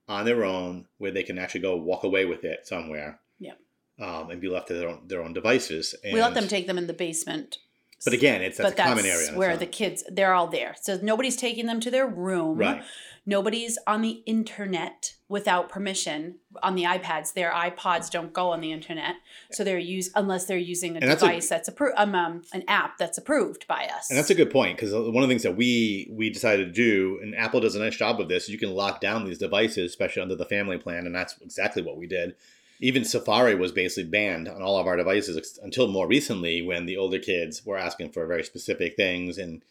on 0.07 0.23
their 0.25 0.45
own 0.45 0.87
where 0.99 1.11
they 1.11 1.23
can 1.23 1.37
actually 1.37 1.61
go 1.61 1.75
walk 1.75 2.03
away 2.03 2.25
with 2.25 2.43
it 2.43 2.65
somewhere 2.67 3.19
Yep. 3.39 3.59
um, 3.99 4.29
and 4.29 4.39
be 4.39 4.47
left 4.49 4.67
to 4.69 4.73
their 4.73 4.89
own 4.89 5.01
their 5.07 5.21
own 5.23 5.33
devices 5.33 5.95
and, 6.03 6.13
we 6.13 6.21
let 6.21 6.33
them 6.33 6.47
take 6.47 6.67
them 6.67 6.77
in 6.77 6.87
the 6.87 6.93
basement. 6.93 7.57
But 8.03 8.13
again 8.13 8.41
it's 8.41 8.57
that's 8.57 8.69
but 8.69 8.73
a 8.73 8.77
that's 8.77 8.89
common 8.89 9.05
area 9.05 9.31
where 9.37 9.57
the 9.57 9.65
kids 9.65 10.03
they're 10.09 10.33
all 10.33 10.47
there. 10.47 10.75
So 10.81 10.99
nobody's 11.01 11.35
taking 11.35 11.65
them 11.65 11.79
to 11.81 11.91
their 11.91 12.07
room. 12.07 12.57
right 12.57 12.83
Nobody's 13.29 13.77
on 13.85 14.03
the 14.03 14.23
internet 14.25 15.15
without 15.27 15.67
permission. 15.67 16.35
On 16.63 16.75
the 16.75 16.83
iPads, 16.83 17.33
their 17.33 17.51
iPods 17.51 18.09
don't 18.09 18.31
go 18.31 18.51
on 18.51 18.61
the 18.61 18.71
internet, 18.71 19.15
so 19.51 19.65
they're 19.65 19.77
use 19.77 20.09
unless 20.15 20.45
they're 20.45 20.57
using 20.57 20.95
a 20.95 21.01
that's 21.01 21.21
a- 21.21 21.25
device 21.25 21.49
that's 21.49 21.67
approved, 21.67 21.95
um, 21.97 22.15
um, 22.15 22.43
an 22.53 22.63
app 22.69 22.97
that's 22.97 23.17
approved 23.17 23.67
by 23.67 23.83
us. 23.93 24.09
And 24.09 24.17
that's 24.17 24.29
a 24.29 24.35
good 24.35 24.49
point 24.49 24.77
because 24.77 24.93
one 24.93 25.07
of 25.07 25.21
the 25.23 25.27
things 25.27 25.43
that 25.43 25.57
we 25.57 26.09
we 26.09 26.29
decided 26.29 26.67
to 26.67 26.71
do, 26.71 27.19
and 27.21 27.35
Apple 27.35 27.59
does 27.59 27.75
a 27.75 27.79
nice 27.79 27.97
job 27.97 28.21
of 28.21 28.29
this, 28.29 28.47
you 28.47 28.57
can 28.57 28.73
lock 28.73 29.01
down 29.01 29.25
these 29.25 29.39
devices, 29.39 29.91
especially 29.91 30.21
under 30.21 30.35
the 30.35 30.45
family 30.45 30.77
plan, 30.77 31.05
and 31.05 31.13
that's 31.13 31.35
exactly 31.41 31.81
what 31.81 31.97
we 31.97 32.07
did. 32.07 32.33
Even 32.79 33.03
Safari 33.03 33.55
was 33.55 33.71
basically 33.71 34.09
banned 34.09 34.47
on 34.47 34.61
all 34.61 34.77
of 34.77 34.85
our 34.87 34.95
devices 34.95 35.59
until 35.63 35.87
more 35.87 36.07
recently, 36.07 36.61
when 36.61 36.85
the 36.85 36.97
older 36.97 37.19
kids 37.19 37.65
were 37.65 37.77
asking 37.77 38.11
for 38.11 38.27
very 38.27 38.43
specific 38.43 38.95
things, 38.95 39.37
and, 39.37 39.61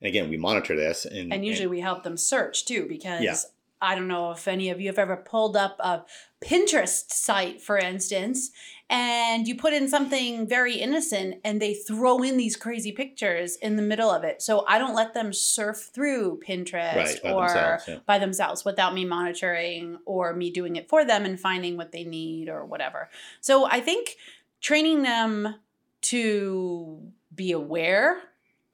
and 0.00 0.08
again, 0.08 0.30
we 0.30 0.36
monitor 0.36 0.74
this, 0.74 1.04
and, 1.04 1.32
and 1.32 1.44
usually 1.44 1.66
we 1.66 1.80
help 1.80 2.04
them 2.04 2.16
search 2.16 2.64
too 2.64 2.86
because 2.88 3.22
Yeah. 3.22 3.36
I 3.80 3.94
don't 3.94 4.08
know 4.08 4.32
if 4.32 4.48
any 4.48 4.70
of 4.70 4.80
you 4.80 4.88
have 4.88 4.98
ever 4.98 5.16
pulled 5.16 5.56
up 5.56 5.76
a 5.80 6.02
Pinterest 6.44 7.10
site, 7.10 7.60
for 7.60 7.76
instance, 7.76 8.50
and 8.90 9.46
you 9.46 9.56
put 9.56 9.72
in 9.72 9.88
something 9.88 10.48
very 10.48 10.76
innocent 10.76 11.40
and 11.44 11.60
they 11.60 11.74
throw 11.74 12.22
in 12.22 12.36
these 12.36 12.56
crazy 12.56 12.92
pictures 12.92 13.56
in 13.56 13.76
the 13.76 13.82
middle 13.82 14.10
of 14.10 14.24
it. 14.24 14.40
So 14.40 14.64
I 14.66 14.78
don't 14.78 14.94
let 14.94 15.14
them 15.14 15.32
surf 15.32 15.90
through 15.92 16.40
Pinterest 16.46 16.96
Right, 16.96 17.22
by 17.22 17.32
or 17.32 17.46
themselves, 17.48 17.84
yeah. 17.88 17.98
by 18.06 18.18
themselves 18.18 18.64
without 18.64 18.94
me 18.94 19.04
monitoring 19.04 19.98
or 20.06 20.32
me 20.32 20.50
doing 20.50 20.76
it 20.76 20.88
for 20.88 21.04
them 21.04 21.24
and 21.24 21.38
finding 21.38 21.76
what 21.76 21.92
they 21.92 22.04
need 22.04 22.48
or 22.48 22.64
whatever. 22.64 23.10
So 23.40 23.66
I 23.66 23.80
think 23.80 24.16
training 24.60 25.02
them 25.02 25.56
to 26.00 27.00
be 27.34 27.52
aware 27.52 28.22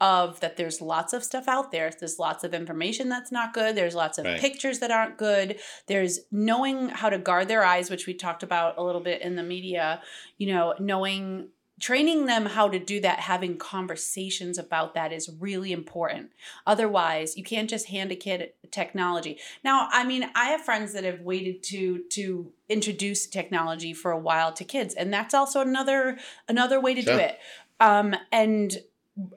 of 0.04 0.38
that 0.40 0.58
there's 0.58 0.82
lots 0.82 1.14
of 1.14 1.24
stuff 1.24 1.48
out 1.48 1.72
there. 1.72 1.90
There's 1.98 2.18
lots 2.18 2.44
of 2.44 2.52
information 2.52 3.08
that's 3.08 3.32
not 3.32 3.54
good. 3.54 3.74
There's 3.74 3.94
lots 3.94 4.18
of 4.18 4.26
Right. 4.26 4.38
pictures 4.38 4.80
that 4.80 4.90
aren't 4.90 5.16
good. 5.16 5.58
There's 5.86 6.20
knowing 6.30 6.90
how 6.90 7.08
to 7.08 7.16
guard 7.16 7.48
their 7.48 7.64
eyes, 7.64 7.88
which 7.88 8.06
we 8.06 8.12
talked 8.12 8.42
about 8.42 8.76
a 8.76 8.82
little 8.82 9.00
bit 9.00 9.22
in 9.22 9.34
the 9.36 9.42
media, 9.42 10.02
you 10.36 10.48
know, 10.52 10.74
knowing 10.78 11.48
training 11.80 12.26
them 12.26 12.44
how 12.46 12.68
to 12.68 12.78
do 12.78 13.00
that 13.00 13.18
having 13.18 13.56
conversations 13.56 14.58
about 14.58 14.94
that 14.94 15.12
is 15.12 15.28
really 15.40 15.72
important 15.72 16.30
otherwise 16.68 17.36
you 17.36 17.42
can't 17.42 17.68
just 17.68 17.88
hand 17.88 18.12
a 18.12 18.14
kid 18.14 18.52
technology 18.70 19.36
now 19.64 19.88
i 19.90 20.04
mean 20.04 20.24
i 20.36 20.44
have 20.50 20.60
friends 20.60 20.92
that 20.92 21.02
have 21.02 21.20
waited 21.22 21.64
to 21.64 22.04
to 22.08 22.52
introduce 22.68 23.26
technology 23.26 23.92
for 23.92 24.12
a 24.12 24.18
while 24.18 24.52
to 24.52 24.62
kids 24.62 24.94
and 24.94 25.12
that's 25.12 25.34
also 25.34 25.60
another 25.60 26.16
another 26.48 26.80
way 26.80 26.94
to 26.94 27.02
do 27.02 27.16
it 27.16 27.40
um 27.80 28.14
and 28.30 28.78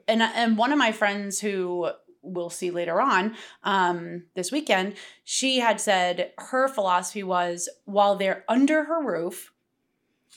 and 0.06 0.22
and 0.22 0.56
one 0.56 0.72
of 0.72 0.78
my 0.78 0.92
friends 0.92 1.40
who 1.40 1.90
we'll 2.22 2.50
see 2.50 2.70
later 2.70 3.00
on 3.00 3.34
um, 3.62 4.24
this 4.34 4.52
weekend, 4.52 4.94
she 5.24 5.60
had 5.60 5.80
said 5.80 6.32
her 6.38 6.68
philosophy 6.68 7.22
was 7.22 7.68
while 7.84 8.16
they're 8.16 8.44
under 8.48 8.84
her 8.84 9.02
roof, 9.02 9.52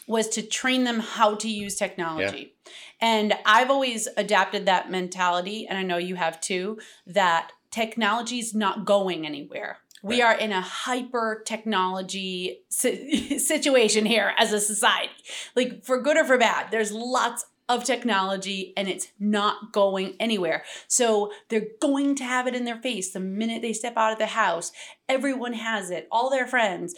was 0.07 0.27
to 0.29 0.41
train 0.41 0.83
them 0.83 0.99
how 0.99 1.35
to 1.35 1.49
use 1.49 1.75
technology. 1.75 2.53
And 2.99 3.33
I've 3.45 3.71
always 3.71 4.07
adapted 4.17 4.65
that 4.65 4.91
mentality, 4.91 5.67
and 5.67 5.77
I 5.77 5.83
know 5.83 5.97
you 5.97 6.15
have 6.15 6.39
too, 6.39 6.79
that 7.07 7.51
technology 7.71 8.39
is 8.39 8.53
not 8.53 8.85
going 8.85 9.25
anywhere. 9.25 9.79
We 10.03 10.21
are 10.23 10.35
in 10.35 10.51
a 10.51 10.61
hyper 10.61 11.43
technology 11.45 12.61
si- 12.69 13.37
situation 13.39 14.05
here 14.05 14.33
as 14.37 14.51
a 14.51 14.59
society. 14.59 15.11
Like 15.55 15.85
for 15.85 16.01
good 16.01 16.17
or 16.17 16.25
for 16.25 16.39
bad, 16.39 16.71
there's 16.71 16.91
lots 16.91 17.45
of 17.75 17.83
technology 17.83 18.73
and 18.75 18.87
it's 18.87 19.07
not 19.19 19.71
going 19.71 20.15
anywhere. 20.19 20.63
So 20.87 21.31
they're 21.49 21.67
going 21.79 22.15
to 22.15 22.23
have 22.23 22.47
it 22.47 22.55
in 22.55 22.65
their 22.65 22.81
face 22.81 23.11
the 23.11 23.19
minute 23.19 23.61
they 23.61 23.73
step 23.73 23.97
out 23.97 24.11
of 24.11 24.19
the 24.19 24.27
house. 24.27 24.71
Everyone 25.07 25.53
has 25.53 25.89
it, 25.89 26.07
all 26.11 26.29
their 26.29 26.47
friends. 26.47 26.95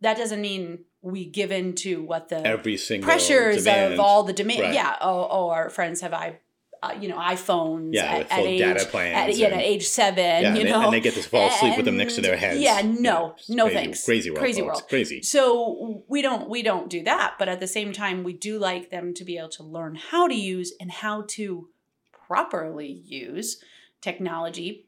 That 0.00 0.16
doesn't 0.16 0.40
mean 0.40 0.84
we 1.02 1.24
give 1.24 1.52
in 1.52 1.74
to 1.76 2.02
what 2.02 2.28
the 2.28 2.44
every 2.44 2.76
single 2.76 3.06
pressures 3.06 3.64
demand, 3.64 3.94
of 3.94 4.00
all 4.00 4.24
the 4.24 4.32
demand. 4.32 4.62
Right. 4.62 4.74
Yeah. 4.74 4.96
Oh, 5.00 5.28
oh, 5.30 5.50
our 5.50 5.70
friends 5.70 6.00
have 6.00 6.12
I 6.12 6.40
uh, 6.82 6.94
you 7.00 7.08
know 7.08 7.16
iPhones 7.18 7.90
Yeah, 7.92 8.04
at, 8.04 8.18
with 8.18 8.32
at 8.32 8.40
age 8.40 8.58
data 8.60 8.84
plans 8.86 9.16
at, 9.16 9.36
yeah, 9.36 9.46
and- 9.46 9.54
at 9.56 9.62
age 9.62 9.86
seven. 9.86 10.24
Yeah, 10.24 10.54
you 10.54 10.60
and, 10.60 10.68
they, 10.68 10.72
and 10.72 10.92
they 10.92 11.00
get 11.00 11.14
to 11.14 11.22
fall 11.22 11.48
asleep 11.48 11.76
with 11.76 11.84
them 11.84 11.96
next 11.96 12.14
to 12.16 12.20
their 12.20 12.32
And- 12.32 12.40
heads. 12.40 12.60
Yeah, 12.60 12.80
You 12.80 13.00
no, 13.00 13.00
know, 13.00 13.34
no 13.48 13.64
crazy, 13.64 13.76
thanks. 13.76 14.04
Crazy 14.04 14.30
world. 14.30 14.40
Crazy 14.40 14.60
folks. 14.60 14.78
world. 14.80 14.88
Crazy. 14.88 15.22
So 15.22 16.04
we 16.08 16.22
don't 16.22 16.48
we 16.48 16.62
don't 16.62 16.88
do 16.88 17.02
that, 17.04 17.34
but 17.38 17.48
at 17.48 17.60
the 17.60 17.66
same 17.66 17.92
time, 17.92 18.24
we 18.24 18.32
do 18.32 18.58
like 18.58 18.90
them 18.90 19.14
to 19.14 19.24
be 19.24 19.38
able 19.38 19.48
to 19.50 19.62
learn 19.62 19.94
how 19.96 20.28
to 20.28 20.34
use 20.34 20.72
and 20.80 20.90
how 20.90 21.24
to 21.28 21.68
properly 22.26 23.02
use 23.06 23.62
technology, 24.00 24.86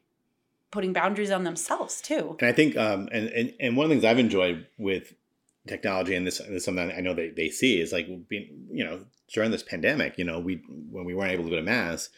putting 0.71 0.93
boundaries 0.93 1.31
on 1.31 1.43
themselves 1.43 2.01
too. 2.01 2.35
And 2.39 2.47
I 2.47 2.51
think, 2.53 2.77
um, 2.77 3.09
and, 3.11 3.27
and, 3.29 3.53
and 3.59 3.75
one 3.75 3.85
of 3.85 3.89
the 3.89 3.95
things 3.95 4.05
I've 4.05 4.19
enjoyed 4.19 4.67
with 4.77 5.13
technology, 5.67 6.15
and 6.15 6.25
this, 6.25 6.37
this 6.37 6.47
is 6.49 6.63
something 6.65 6.91
I 6.91 7.01
know 7.01 7.13
they, 7.13 7.29
they 7.29 7.49
see, 7.49 7.81
is 7.81 7.91
like 7.91 8.07
being, 8.29 8.67
you 8.71 8.83
know, 8.83 9.01
during 9.33 9.51
this 9.51 9.63
pandemic, 9.63 10.17
you 10.17 10.25
know, 10.25 10.39
we 10.39 10.61
when 10.89 11.05
we 11.05 11.13
weren't 11.13 11.31
able 11.31 11.45
to 11.45 11.49
go 11.49 11.55
to 11.55 11.61
mass, 11.61 12.09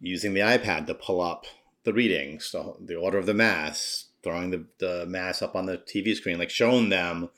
using 0.00 0.34
the 0.34 0.40
iPad 0.40 0.86
to 0.86 0.94
pull 0.94 1.20
up 1.20 1.46
the 1.84 1.92
readings, 1.92 2.50
the, 2.52 2.74
the 2.80 2.94
order 2.96 3.18
of 3.18 3.26
the 3.26 3.34
mass, 3.34 4.06
throwing 4.22 4.50
the, 4.50 4.64
the 4.78 5.06
mass 5.06 5.42
up 5.42 5.56
on 5.56 5.66
the 5.66 5.78
TV 5.78 6.14
screen, 6.14 6.38
like 6.38 6.50
showing 6.50 6.88
them 6.90 7.30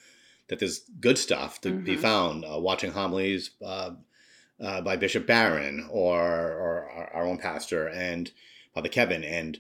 that 0.49 0.59
there's 0.59 0.81
good 1.01 1.17
stuff 1.19 1.61
to 1.61 1.71
be 1.71 1.97
Mhm. 1.97 2.01
found. 2.01 2.45
Uh, 2.45 2.59
watching 2.59 2.93
homilies 2.93 3.51
uh, 3.65 3.93
uh, 4.61 4.81
by 4.81 4.97
Bishop 4.97 5.27
Barron 5.27 5.89
or 5.91 6.21
or 6.21 6.91
our, 6.91 7.11
our 7.15 7.25
own 7.27 7.39
pastor 7.39 7.89
and 7.89 8.31
Father 8.75 8.89
Kevin 8.89 9.25
and 9.25 9.59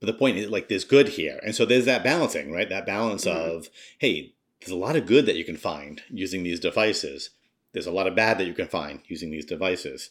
but 0.00 0.06
the 0.06 0.12
point 0.18 0.36
is 0.36 0.48
like 0.50 0.68
there's 0.68 0.84
good 0.84 1.08
here 1.10 1.40
and 1.44 1.54
so 1.54 1.64
there's 1.64 1.86
that 1.86 2.04
balancing 2.04 2.52
right 2.52 2.68
that 2.68 2.86
balance 2.86 3.24
Mhm. 3.24 3.32
of 3.34 3.68
hey 3.98 4.34
there's 4.60 4.70
a 4.70 4.76
lot 4.76 4.96
of 4.96 5.06
good 5.06 5.26
that 5.26 5.36
you 5.36 5.44
can 5.44 5.56
find 5.56 6.02
using 6.10 6.42
these 6.42 6.60
devices 6.60 7.30
there's 7.74 7.86
a 7.86 7.92
lot 7.92 8.06
of 8.06 8.14
bad 8.16 8.38
that 8.38 8.46
you 8.46 8.54
can 8.54 8.68
find 8.68 9.00
using 9.08 9.30
these 9.30 9.44
devices. 9.44 10.10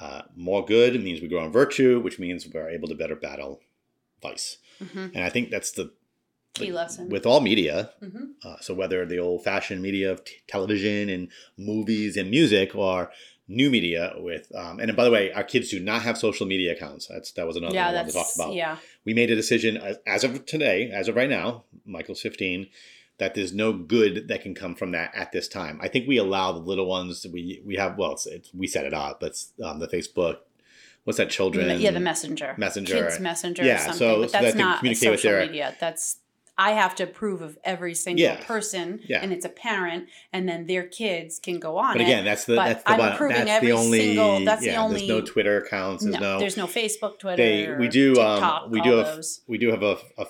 Uh, 0.00 0.22
more 0.36 0.64
good 0.64 1.02
means 1.02 1.20
we 1.20 1.26
grow 1.28 1.44
in 1.44 1.50
virtue 1.52 1.98
which 2.00 2.18
means 2.20 2.46
we're 2.46 2.70
able 2.70 2.86
to 2.88 2.94
better 2.94 3.16
battle 3.16 3.60
vice. 4.22 4.58
Hmm 4.92 5.08
and 5.14 5.24
i 5.24 5.28
think 5.28 5.50
that's 5.50 5.72
the 5.72 5.92
Key 6.54 6.72
lesson. 6.72 7.08
with 7.08 7.26
all 7.26 7.40
media 7.40 7.90
hmm 8.00 8.26
uh, 8.44 8.56
so 8.60 8.72
whether 8.72 9.04
the 9.04 9.18
old-fashioned 9.18 9.82
media 9.82 10.10
of 10.10 10.24
t- 10.24 10.36
television 10.46 11.10
and 11.10 11.28
movies 11.58 12.16
and 12.16 12.30
music 12.30 12.74
or 12.74 13.10
new 13.48 13.68
media 13.70 14.14
with 14.16 14.50
um, 14.54 14.78
and 14.80 14.96
by 14.96 15.04
the 15.04 15.10
way 15.10 15.30
our 15.32 15.44
kids 15.44 15.70
do 15.70 15.78
not 15.80 16.00
have 16.02 16.16
social 16.16 16.46
media 16.46 16.72
accounts. 16.72 17.06
That's 17.06 17.32
that 17.32 17.46
was 17.46 17.56
another 17.56 17.74
Yeah, 17.74 17.86
one 17.86 17.94
I 17.94 17.98
wanted 17.98 18.14
that's 18.14 18.32
to 18.34 18.38
talk 18.38 18.46
about. 18.46 18.54
yeah. 18.54 18.76
we 19.04 19.12
made 19.12 19.30
a 19.30 19.36
decision 19.36 19.76
as, 19.76 19.96
as 20.06 20.24
of 20.24 20.46
today 20.46 20.90
as 20.90 21.08
of 21.08 21.16
right 21.16 21.28
now 21.28 21.64
michael's 21.84 22.22
15 22.22 22.68
that 23.20 23.34
there's 23.36 23.52
no 23.52 23.72
good 23.72 24.26
that 24.28 24.42
can 24.42 24.54
come 24.54 24.74
from 24.74 24.90
that 24.90 25.10
at 25.14 25.30
this 25.32 25.46
time 25.46 25.78
i 25.80 25.86
think 25.88 26.08
we 26.08 26.16
allow 26.16 26.50
the 26.52 26.58
little 26.58 26.86
ones 26.86 27.24
we 27.32 27.62
we 27.64 27.76
have 27.76 27.96
well 27.96 28.12
it's, 28.12 28.26
it's 28.26 28.52
we 28.52 28.66
set 28.66 28.84
it 28.84 28.92
up 28.92 29.20
but 29.20 29.26
it's, 29.28 29.52
um, 29.64 29.78
the 29.78 29.86
facebook 29.88 30.38
what's 31.04 31.16
that 31.18 31.30
children 31.30 31.80
yeah, 31.80 31.90
the 31.92 32.00
messenger, 32.00 32.54
Messenger. 32.58 33.04
kids 33.04 33.20
messenger, 33.20 33.64
Yeah, 33.64 33.76
or 33.76 33.78
something. 33.78 33.98
so- 33.98 34.20
but 34.22 34.30
so 34.30 34.32
that 34.32 34.42
that's 34.42 34.54
they 34.54 34.60
not 34.62 34.78
communicate 34.80 35.10
with 35.10 35.20
social 35.20 35.38
their- 35.38 35.46
media. 35.46 35.76
That's 35.80 36.16
I 36.68 36.72
have 36.72 36.94
to 36.96 37.04
approve 37.04 37.40
of 37.42 37.56
every 37.64 37.94
single 37.94 38.22
Yeah. 38.22 38.36
person, 38.44 39.00
Yeah. 39.08 39.20
and 39.22 39.32
it's 39.32 39.46
a 39.46 39.48
parent, 39.48 40.08
and 40.32 40.48
then 40.48 40.66
their 40.66 40.84
kids 40.84 41.38
can 41.38 41.58
go 41.58 41.78
on. 41.78 41.94
but 41.94 42.00
it. 42.02 42.04
again 42.04 42.24
that's 42.24 42.44
the 42.44 42.56
but 42.56 42.66
that's 42.66 42.84
the 42.84 42.90
I'm 42.90 43.12
approving 43.12 43.36
that's 43.38 43.50
every 43.50 43.68
the 43.68 43.72
only 43.82 43.98
single- 44.00 44.44
that's 44.44 44.60
the 44.60 44.66
yeah 44.68 44.88
there's 44.88 45.08
no 45.08 45.20
twitter 45.22 45.56
accounts 45.64 46.04
there's 46.04 46.14
no, 46.14 46.20
no 46.34 46.38
there's 46.38 46.56
no 46.56 46.66
Facebook, 46.66 47.18
Twitter. 47.18 47.36
they 47.42 47.74
we 47.78 47.88
do 47.88 48.14
TikTok, 48.14 48.62
um 48.64 48.70
we 48.70 48.80
do 48.82 48.90
have 48.98 49.06
those. 49.16 49.40
we 49.46 49.56
do 49.58 49.70
have 49.70 49.82
a, 49.82 49.96
a, 50.18 50.26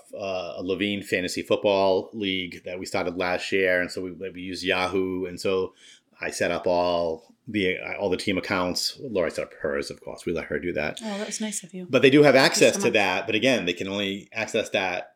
a 0.61 0.63
Levine 0.63 1.03
fantasy 1.03 1.43
football 1.43 2.11
league 2.13 2.63
that 2.65 2.79
we 2.79 2.87
started 2.87 3.17
last 3.17 3.51
year, 3.53 3.81
and 3.81 3.91
so 3.91 4.01
we 4.03 4.11
we 4.13 4.41
use 4.41 4.65
Yahoo, 4.65 5.27
and 5.27 5.41
so 5.41 5.75
I 6.21 6.31
set 6.31 6.51
up 6.51 6.67
all 6.67 7.35
the 7.49 7.79
all 7.99 8.11
the 8.11 8.17
team 8.27 8.39
accounts. 8.39 8.97
Laura 9.01 9.31
set 9.31 9.45
up 9.45 9.53
hers, 9.63 9.91
of 9.91 10.01
course. 10.01 10.25
We 10.27 10.33
let 10.33 10.45
her 10.47 10.59
do 10.61 10.73
that, 10.75 10.99
Oh, 11.03 11.19
that 11.19 11.27
was 11.27 11.41
nice 11.41 11.63
of 11.65 11.75
you. 11.75 11.87
but 11.91 12.03
they 12.03 12.11
do 12.11 12.23
have 12.23 12.35
you 12.37 12.41
access 12.41 12.75
so 12.77 12.83
to 12.83 12.91
that. 12.93 13.27
But 13.27 13.35
again, 13.35 13.65
they 13.67 13.73
can 13.73 13.89
only 13.89 14.29
access 14.33 14.69
that 14.71 15.15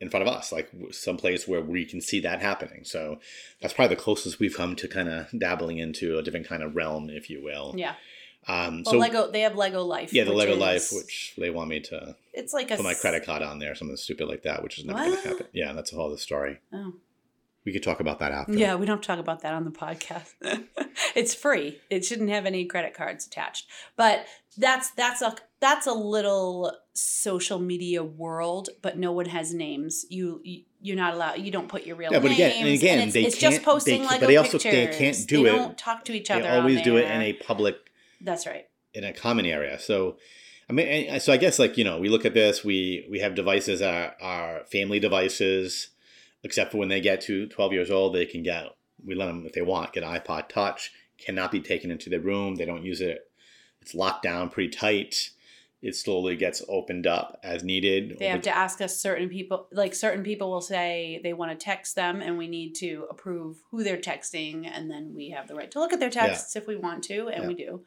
in 0.00 0.10
front 0.10 0.26
of 0.26 0.32
us, 0.34 0.52
like 0.52 0.70
some 0.92 1.16
place 1.16 1.48
where 1.48 1.60
we 1.62 1.84
can 1.84 2.00
see 2.00 2.20
that 2.20 2.40
happening. 2.42 2.84
So 2.84 3.18
that's 3.60 3.72
probably 3.72 3.94
the 3.96 4.02
closest 4.02 4.38
we've 4.38 4.56
come 4.56 4.76
to 4.76 4.88
kind 4.88 5.08
of 5.08 5.28
dabbling 5.38 5.78
into 5.78 6.18
a 6.18 6.22
different 6.22 6.46
kind 6.46 6.62
of 6.62 6.76
realm, 6.76 7.08
if 7.10 7.30
you 7.30 7.42
will. 7.42 7.74
Yeah. 7.76 7.94
Um, 8.48 8.82
Well, 8.84 8.92
so 8.94 8.98
Lego, 8.98 9.30
they 9.30 9.40
have 9.40 9.56
Lego 9.56 9.82
Life. 9.82 10.12
yeah, 10.12 10.24
the 10.24 10.32
Lego 10.32 10.52
is- 10.52 10.58
Life, 10.58 10.92
which 10.92 11.34
they 11.36 11.50
want 11.50 11.68
me 11.68 11.80
to 11.80 12.14
it's 12.32 12.52
like 12.52 12.70
a 12.70 12.76
put 12.76 12.84
my 12.84 12.94
credit 12.94 13.24
card 13.24 13.42
on 13.42 13.58
there, 13.58 13.74
something 13.74 13.96
stupid 13.96 14.28
like 14.28 14.42
that, 14.42 14.62
which 14.62 14.78
is 14.78 14.84
never 14.84 14.98
going 14.98 15.22
to 15.22 15.28
happen. 15.28 15.46
Yeah, 15.52 15.72
that's 15.72 15.92
a 15.92 15.96
whole 15.96 16.08
other 16.08 16.18
story. 16.18 16.58
Oh. 16.72 16.92
We 17.64 17.72
could 17.72 17.82
talk 17.82 17.98
about 17.98 18.20
that 18.20 18.30
after. 18.30 18.52
Yeah, 18.52 18.76
we 18.76 18.86
don't 18.86 19.02
talk 19.02 19.18
about 19.18 19.40
that 19.40 19.52
on 19.52 19.64
the 19.64 19.72
podcast. 19.72 20.34
it's 21.16 21.34
free. 21.34 21.80
It 21.90 22.04
shouldn't 22.04 22.30
have 22.30 22.46
any 22.46 22.64
credit 22.64 22.94
cards 22.94 23.26
attached. 23.26 23.66
But 23.96 24.24
that's 24.56 24.90
that's 24.92 25.22
a 25.22 25.34
that's 25.60 25.86
a 25.86 25.92
little 25.92 26.72
social 26.94 27.58
media 27.58 28.02
world, 28.04 28.68
but 28.82 28.98
no 28.98 29.12
one 29.12 29.26
has 29.26 29.52
names. 29.54 30.04
You, 30.10 30.40
you 30.44 30.62
you're 30.80 30.96
not 30.96 31.14
allowed. 31.14 31.38
You 31.38 31.50
don't 31.50 31.68
put 31.68 31.86
your 31.86 31.96
real 31.96 32.12
Yeah, 32.12 32.18
but 32.20 32.28
names. 32.28 32.38
again- 32.38 32.58
and 32.66 32.68
again, 32.74 32.98
it's, 33.00 33.14
they 33.14 33.24
it's 33.24 33.38
can't- 33.38 33.62
posting 33.62 34.02
they- 34.02 34.08
but 34.18 34.26
they 34.26 34.36
also- 34.36 34.52
pictures. 34.58 34.72
they 34.72 34.86
can't 34.98 35.26
do 35.26 35.42
They 35.44 35.48
it- 35.50 35.52
don't 35.56 35.78
talk 35.78 36.04
to 36.06 36.12
each 36.12 36.28
They 36.28 36.34
other. 36.34 36.48
always 36.48 36.78
on 36.78 36.84
do 36.84 36.96
it 36.98 37.10
in 37.10 37.22
a 37.22 37.32
public, 37.32 37.76
That's 38.20 38.46
right. 38.46 38.66
in 38.94 39.04
a 39.04 39.12
common 39.12 39.46
area. 39.46 39.78
So, 39.78 40.18
I 40.68 40.72
mean, 40.72 41.18
so 41.20 41.32
I 41.32 41.36
guess 41.38 41.58
like 41.58 41.76
you 41.78 41.84
know, 41.84 41.98
we 41.98 42.08
look 42.08 42.24
at 42.24 42.34
this. 42.34 42.62
We 42.64 43.06
we 43.10 43.20
have 43.20 43.34
devices 43.34 43.80
that 43.80 44.16
are 44.20 44.64
family 44.70 45.00
devices, 45.00 45.88
except 46.42 46.72
for 46.72 46.78
when 46.78 46.88
they 46.88 47.00
get 47.00 47.20
to 47.22 47.46
twelve 47.46 47.72
years 47.72 47.90
old, 47.90 48.14
they 48.14 48.26
can 48.26 48.42
get. 48.42 48.66
We 49.04 49.14
let 49.14 49.26
them 49.26 49.44
if 49.46 49.52
they 49.52 49.62
want 49.62 49.92
get 49.92 50.02
an 50.04 50.10
iPod 50.20 50.48
Touch. 50.48 50.92
Cannot 51.18 51.50
be 51.50 51.60
taken 51.60 51.90
into 51.90 52.10
their 52.10 52.20
room. 52.20 52.56
They 52.56 52.66
don't 52.66 52.84
use 52.84 53.00
it. 53.00 53.20
It's 53.86 53.94
locked 53.94 54.24
down 54.24 54.48
pretty 54.48 54.70
tight. 54.70 55.30
It 55.80 55.94
slowly 55.94 56.34
gets 56.34 56.60
opened 56.68 57.06
up 57.06 57.38
as 57.44 57.62
needed. 57.62 58.16
They 58.18 58.26
have 58.26 58.42
to 58.42 58.56
ask 58.56 58.80
us 58.80 58.98
certain 59.00 59.28
people. 59.28 59.68
Like 59.70 59.94
certain 59.94 60.24
people 60.24 60.50
will 60.50 60.60
say 60.60 61.20
they 61.22 61.32
want 61.32 61.52
to 61.52 61.64
text 61.64 61.94
them, 61.94 62.20
and 62.20 62.36
we 62.36 62.48
need 62.48 62.74
to 62.76 63.06
approve 63.08 63.58
who 63.70 63.84
they're 63.84 63.96
texting, 63.96 64.68
and 64.68 64.90
then 64.90 65.12
we 65.14 65.30
have 65.30 65.46
the 65.46 65.54
right 65.54 65.70
to 65.70 65.78
look 65.78 65.92
at 65.92 66.00
their 66.00 66.08
Yeah. 66.08 66.26
texts 66.26 66.56
if 66.56 66.66
we 66.66 66.74
want 66.74 67.04
to, 67.04 67.28
and 67.28 67.42
Yeah. 67.42 67.48
we 67.48 67.54
do. 67.54 67.84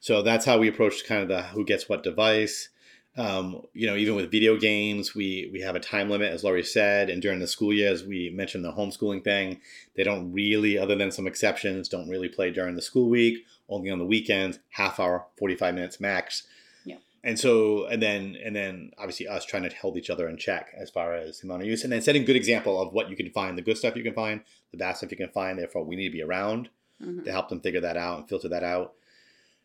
So 0.00 0.22
that's 0.22 0.46
how 0.46 0.58
we 0.58 0.68
approach 0.68 1.04
kind 1.04 1.20
of 1.20 1.28
the 1.28 1.42
who 1.42 1.66
gets 1.66 1.90
what 1.90 2.02
device. 2.02 2.70
Um, 3.16 3.66
you 3.74 3.86
know, 3.86 3.96
even 3.96 4.14
with 4.14 4.30
video 4.30 4.56
games, 4.56 5.14
we 5.14 5.50
we 5.52 5.60
have 5.60 5.76
a 5.76 5.80
time 5.80 6.08
limit, 6.08 6.32
as 6.32 6.42
Laurie 6.42 6.64
said, 6.64 7.10
and 7.10 7.20
during 7.20 7.40
the 7.40 7.46
school 7.46 7.74
year, 7.74 7.92
as 7.92 8.02
we 8.02 8.30
mentioned 8.30 8.64
the 8.64 8.72
homeschooling 8.72 9.22
thing. 9.22 9.60
They 9.94 10.04
don't 10.04 10.32
really, 10.32 10.78
other 10.78 10.94
than 10.96 11.10
some 11.10 11.26
exceptions, 11.26 11.90
don't 11.90 12.08
really 12.08 12.28
play 12.30 12.50
during 12.50 12.76
the 12.76 12.82
school 12.82 13.10
week. 13.10 13.44
Only 13.68 13.90
on 13.90 13.98
the 13.98 14.04
weekends, 14.04 14.58
half 14.70 15.00
hour, 15.00 15.26
forty 15.38 15.54
five 15.56 15.74
minutes 15.74 15.98
max. 16.00 16.42
Yeah. 16.84 16.96
And 17.22 17.38
so, 17.38 17.86
and 17.86 18.02
then, 18.02 18.36
and 18.44 18.54
then, 18.54 18.90
obviously, 18.98 19.26
us 19.26 19.44
trying 19.46 19.62
to 19.62 19.74
hold 19.76 19.96
each 19.96 20.10
other 20.10 20.28
in 20.28 20.36
check 20.36 20.68
as 20.76 20.90
far 20.90 21.14
as 21.14 21.40
the 21.40 21.46
amount 21.46 21.62
of 21.62 21.68
use, 21.68 21.82
and 21.82 21.92
then 21.92 22.02
setting 22.02 22.24
good 22.24 22.36
example 22.36 22.80
of 22.80 22.92
what 22.92 23.08
you 23.08 23.16
can 23.16 23.30
find, 23.30 23.56
the 23.56 23.62
good 23.62 23.78
stuff 23.78 23.96
you 23.96 24.02
can 24.02 24.12
find, 24.14 24.42
the 24.70 24.76
bad 24.76 24.96
stuff 24.96 25.10
you 25.10 25.16
can 25.16 25.30
find. 25.30 25.58
Therefore, 25.58 25.84
we 25.84 25.96
need 25.96 26.08
to 26.08 26.12
be 26.12 26.22
around 26.22 26.68
Mhm. 27.02 27.24
to 27.24 27.32
help 27.32 27.48
them 27.48 27.60
figure 27.60 27.80
that 27.80 27.96
out 27.96 28.18
and 28.20 28.28
filter 28.28 28.48
that 28.50 28.62
out. 28.62 28.94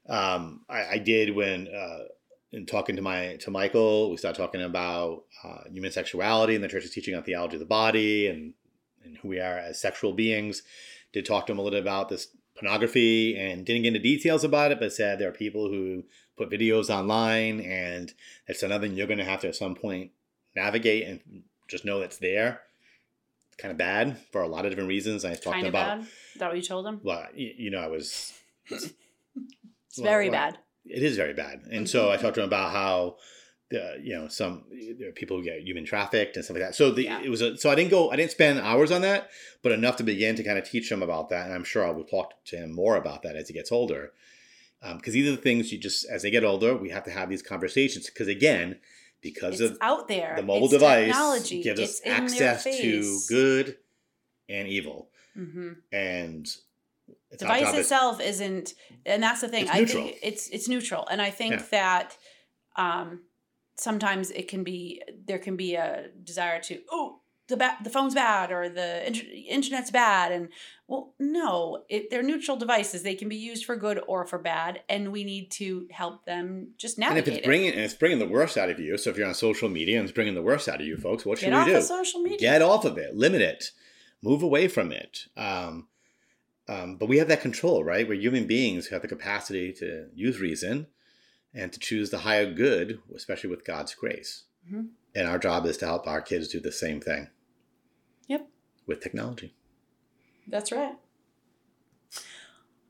Um, 0.08 0.62
I, 0.68 0.86
I 0.94 0.98
did 0.98 1.36
when 1.36 1.68
uh, 1.68 2.06
in 2.52 2.66
talking 2.66 2.96
to 2.96 3.02
my 3.02 3.36
to 3.42 3.52
Michael, 3.52 4.10
we 4.10 4.18
started 4.18 4.38
talking 4.40 4.62
about 4.62 5.26
uh, 5.44 5.64
human 5.70 5.92
sexuality 5.92 6.56
and 6.56 6.64
the 6.64 6.68
church 6.68 6.86
is 6.86 6.92
teaching 6.92 7.14
on 7.16 7.24
theology 7.24 7.56
of 7.58 7.60
the 7.60 7.66
body 7.66 8.28
and 8.28 8.54
and 9.04 9.18
who 9.18 9.28
we 9.28 9.40
are 9.40 9.58
as 9.58 9.80
sexual 9.80 10.14
beings. 10.14 10.64
Did 11.14 11.26
talk 11.26 11.46
to 11.48 11.52
him 11.54 11.60
a 11.60 11.62
little 11.62 11.78
bit 11.78 11.84
about 11.84 12.10
this 12.10 12.28
pornography 12.60 13.38
and 13.38 13.66
didn't 13.66 13.84
get 13.84 13.90
into 13.90 14.00
details 14.00 14.44
about 14.44 14.72
it, 14.72 14.80
but 14.80 14.92
said 14.94 15.20
there 15.20 15.30
are 15.30 15.34
people 15.34 15.70
who 15.70 16.04
put 16.38 16.50
videos 16.50 16.90
online 16.90 17.60
and 17.62 18.14
it's 18.48 18.64
another 18.64 18.88
thing 18.88 18.96
you're 18.98 19.08
going 19.08 19.20
to 19.20 19.26
have 19.26 19.42
to 19.42 19.48
at 19.48 19.56
some 19.56 19.76
point 19.76 20.12
navigate 20.56 21.08
and 21.08 21.44
just 21.68 21.86
know 21.86 22.02
it's 22.02 22.18
there. 22.18 22.62
It's 23.48 23.58
kind 23.62 23.72
of 23.72 23.78
bad 23.78 24.18
for 24.32 24.42
a 24.42 24.48
lot 24.48 24.66
of 24.66 24.72
different 24.72 24.90
reasons. 24.90 25.26
I 25.26 25.34
talked 25.34 25.56
Kind 25.56 25.68
of 25.68 25.72
about 25.72 26.00
bad. 26.00 26.08
Is 26.08 26.40
that 26.40 26.48
what 26.48 26.58
you 26.58 26.64
told 26.64 26.86
them? 26.86 27.00
well, 27.04 27.26
you, 27.34 27.54
you 27.58 27.72
know, 27.72 27.80
I 27.80 27.88
was 27.88 28.34
It's 28.70 28.94
Well, 29.98 30.06
very 30.06 30.30
well, 30.30 30.52
bad. 30.52 30.58
it 30.86 31.04
is 31.04 31.16
very 31.18 31.34
bad. 31.34 31.62
And 31.72 31.90
so 31.90 32.06
mm-hmm. 32.06 32.14
I 32.14 32.18
talked 32.18 32.36
to 32.36 32.42
him 32.42 32.48
about 32.48 32.72
how, 32.72 33.18
uh, 33.74 33.96
you 34.02 34.16
know, 34.16 34.28
some 34.28 34.64
there 34.98 35.10
are 35.10 35.12
people 35.12 35.38
who 35.38 35.44
get 35.44 35.62
human 35.62 35.86
trafficked 35.86 36.36
and 36.36 36.44
stuff 36.44 36.56
like 36.56 36.64
that. 36.64 36.76
So 36.76 36.92
the, 36.92 37.04
Yeah. 37.04 37.22
it 37.22 37.30
was 37.30 37.42
a, 37.42 37.56
so 37.58 37.70
I 37.70 37.76
didn't 37.76 37.92
go, 37.92 38.10
I 38.10 38.16
didn't 38.16 38.32
spend 38.32 38.60
hours 38.60 38.92
on 38.92 39.02
that, 39.02 39.30
but 39.62 39.72
enough 39.72 39.96
to 39.98 40.04
begin 40.04 40.36
to 40.38 40.44
kind 40.44 40.58
of 40.58 40.68
teach 40.68 40.92
him 40.92 41.04
about 41.04 41.30
that. 41.30 41.46
And 41.46 41.54
I'm 41.54 41.64
sure 41.64 41.86
I 41.86 41.92
will 41.92 42.04
talk 42.04 42.44
to 42.46 42.58
him 42.58 42.72
more 42.74 42.96
about 42.96 43.22
that 43.24 43.36
as 43.36 43.48
he 43.48 43.54
gets 43.54 43.72
older. 43.72 44.12
Because 44.96 45.14
these 45.14 45.28
are 45.28 45.36
the 45.36 45.42
things 45.42 45.72
you 45.72 45.78
just, 45.78 46.06
as 46.10 46.22
they 46.24 46.32
get 46.32 46.44
older, 46.46 46.76
we 46.76 46.90
have 46.90 47.04
to 47.04 47.12
have 47.12 47.30
these 47.30 47.42
conversations. 47.44 48.06
Because 48.08 48.28
again, 48.30 48.80
because 49.22 49.60
It's 49.60 49.72
of 49.74 49.78
out 49.82 50.08
there. 50.08 50.34
the 50.38 50.42
mobile 50.44 50.66
It's 50.66 50.74
device 50.74 51.08
technology. 51.08 51.62
gives 51.62 51.80
it's 51.80 52.00
us 52.00 52.08
access 52.08 52.64
to 52.64 53.20
good 53.28 53.78
and 54.48 54.68
evil. 54.68 55.10
hmm 55.36 55.74
And 55.92 56.48
it's 57.30 57.42
Device 57.42 57.74
itself 57.76 58.22
isn't, 58.22 58.74
and 59.06 59.22
that's 59.22 59.42
the 59.42 59.48
thing. 59.50 59.64
It's 59.64 59.72
I 59.72 59.80
neutral. 59.80 60.04
think 60.06 60.18
it's 60.24 60.48
it's 60.50 60.68
neutral, 60.68 61.08
and 61.08 61.22
I 61.22 61.30
think 61.30 61.54
Yeah. 61.54 61.64
that 61.72 62.18
um, 62.76 63.22
sometimes 63.80 64.32
it 64.32 64.48
can 64.48 64.64
be 64.64 65.02
there 65.28 65.40
can 65.40 65.56
be 65.56 65.76
a 65.76 66.08
desire 66.24 66.60
to 66.62 66.80
oh 66.92 67.20
the 67.48 67.58
ba- 67.58 67.78
the 67.84 67.90
phone's 67.90 68.14
bad 68.14 68.52
or 68.52 68.70
the 68.70 69.08
inter- 69.08 69.26
internet's 69.48 69.90
bad 69.90 70.32
and 70.32 70.50
well 70.88 71.14
no 71.20 71.84
it, 71.90 72.10
they're 72.12 72.22
neutral 72.22 72.58
devices 72.58 73.02
they 73.02 73.16
can 73.16 73.28
be 73.30 73.38
used 73.38 73.66
for 73.66 73.76
good 73.76 74.00
or 74.08 74.26
for 74.28 74.38
bad 74.38 74.82
and 74.88 75.12
we 75.12 75.24
need 75.24 75.50
to 75.50 75.88
help 75.90 76.26
them 76.26 76.70
just 76.78 77.00
navigate 77.00 77.18
And 77.20 77.28
if 77.28 77.34
it's 77.40 77.44
it. 77.46 77.48
bringing 77.48 77.72
and 77.72 77.80
it's 77.82 77.94
bringing 77.96 78.20
the 78.20 78.28
worst 78.28 78.56
out 78.58 78.70
of 78.70 78.80
you, 78.80 78.98
so 79.00 79.10
if 79.10 79.18
you're 79.18 79.28
on 79.28 79.34
social 79.34 79.68
media 79.70 79.98
and 80.00 80.08
it's 80.08 80.14
bringing 80.16 80.36
the 80.36 80.44
worst 80.44 80.70
out 80.70 80.80
of 80.80 80.86
you, 80.86 80.96
folks, 80.98 81.26
what 81.26 81.40
should 81.40 81.46
get 81.50 81.54
we 81.56 81.60
off 81.62 81.68
do? 81.68 81.78
of 81.78 81.84
social 81.84 82.22
media 82.22 82.38
Get 82.40 82.62
off 82.62 82.86
of 82.86 82.98
it. 83.00 83.16
Limit 83.16 83.42
it. 83.42 83.72
Move 84.22 84.44
away 84.44 84.68
from 84.68 84.92
it. 84.92 85.26
Um, 85.36 85.88
um, 86.68 86.98
but 86.98 87.08
we 87.10 87.18
have 87.18 87.30
that 87.30 87.42
control, 87.42 87.84
right? 87.84 88.08
We're 88.08 88.20
human 88.22 88.46
beings 88.46 88.86
who 88.86 88.96
have 88.96 89.02
the 89.02 89.08
capacity 89.08 89.74
to 89.74 90.08
use 90.14 90.40
reason 90.40 90.86
and 91.54 91.72
to 91.74 91.80
choose 91.80 92.10
the 92.10 92.20
higher 92.20 92.52
good, 92.52 93.00
especially 93.16 93.50
with 93.50 93.66
God's 93.66 93.94
grace. 93.96 94.44
Mhm. 94.72 94.90
And 95.16 95.28
our 95.28 95.40
job 95.40 95.66
is 95.66 95.78
to 95.78 95.86
help 95.86 96.08
our 96.08 96.22
kids 96.22 96.48
do 96.50 96.60
the 96.60 96.72
same 96.72 97.02
thing 97.02 97.30
yep 98.28 98.48
with 98.86 99.00
technology. 99.02 99.56
that's 100.48 100.72
right 100.72 100.96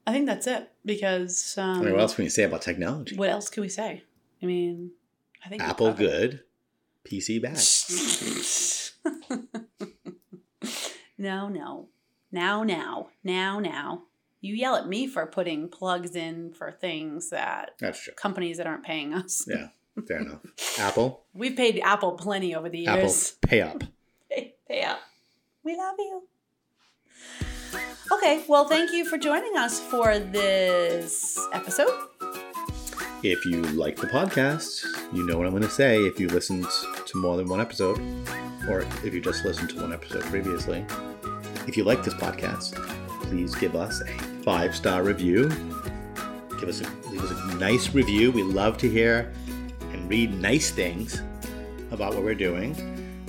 i 0.05 0.11
think 0.11 0.25
that's 0.25 0.45
it 0.47 0.71
because 0.85 1.57
um, 1.57 1.79
I 1.79 1.83
mean, 1.83 1.91
what 1.93 2.01
else 2.01 2.15
can 2.15 2.25
we 2.25 2.29
say 2.29 2.43
about 2.43 2.61
technology? 2.61 3.15
what 3.15 3.29
else 3.29 3.49
can 3.49 3.61
we 3.61 3.69
say 3.69 4.03
i 4.41 4.45
mean 4.45 4.91
i 5.45 5.49
think 5.49 5.61
Apple 5.63 5.93
good, 5.93 6.43
PC 7.05 7.41
bad. 7.41 7.57
no, 11.17 11.47
no. 11.61 11.89
Now, 12.31 12.63
now, 12.63 13.09
now, 13.23 13.59
now. 13.59 14.03
You 14.41 14.55
yell 14.55 14.75
at 14.75 14.87
me 14.87 15.05
for 15.07 15.25
putting 15.25 15.67
plugs 15.67 16.15
in 16.15 16.53
for 16.53 16.71
things 16.71 17.29
that 17.31 17.71
That's 17.79 18.01
true. 18.01 18.13
companies 18.13 18.57
that 18.57 18.67
aren't 18.67 18.85
paying 18.85 19.13
us. 19.13 19.45
Yeah, 19.47 19.67
fair 20.07 20.17
enough. 20.21 20.39
Apple, 20.79 21.23
We've 21.33 21.55
paid 21.57 21.79
Apple 21.83 22.13
plenty 22.13 22.55
over 22.55 22.69
the 22.69 22.79
years. 22.79 23.33
Apple, 23.43 23.49
pay 23.49 23.61
up. 23.61 23.83
Pay, 24.31 24.53
pay 24.67 24.83
up. 24.83 24.99
We 25.63 25.75
love 25.75 25.95
you. 25.97 26.23
Okay, 28.11 28.43
well, 28.47 28.65
thank 28.67 28.91
you 28.91 29.05
for 29.05 29.17
joining 29.17 29.57
us 29.57 29.79
for 29.79 30.17
this 30.19 31.37
episode. 31.51 31.89
If 33.23 33.43
you 33.45 33.61
like 33.63 33.95
the 33.97 34.07
podcast, 34.07 34.83
you 35.13 35.25
know 35.25 35.37
what 35.37 35.45
I'm 35.45 35.51
going 35.51 35.63
to 35.63 35.69
say 35.69 35.97
if 35.99 36.19
you 36.19 36.27
listened 36.29 36.65
to 37.07 37.17
more 37.21 37.37
than 37.37 37.47
one 37.49 37.59
episode, 37.59 37.99
or 38.69 38.81
if 39.03 39.13
you 39.13 39.19
just 39.19 39.43
listened 39.45 39.69
to 39.71 39.81
one 39.81 39.91
episode 39.93 40.23
previously. 40.23 40.85
If 41.67 41.75
you 41.75 41.83
like 41.83 42.03
this 42.03 42.13
podcast, 42.13 42.75
please 43.21 43.55
give 43.55 43.75
us 43.75 44.01
a 44.01 44.07
five 44.43 44.75
star 44.75 45.03
review. 45.03 45.49
Give 46.59 46.69
us 46.69 46.81
a 46.81 47.09
leave 47.09 47.23
us 47.23 47.31
a 47.31 47.55
nice 47.57 47.93
review. 47.93 48.31
We 48.31 48.43
love 48.43 48.77
to 48.79 48.89
hear 48.89 49.31
and 49.91 50.09
read 50.09 50.33
nice 50.39 50.71
things 50.71 51.21
about 51.91 52.13
what 52.13 52.23
we're 52.23 52.35
doing. 52.35 52.75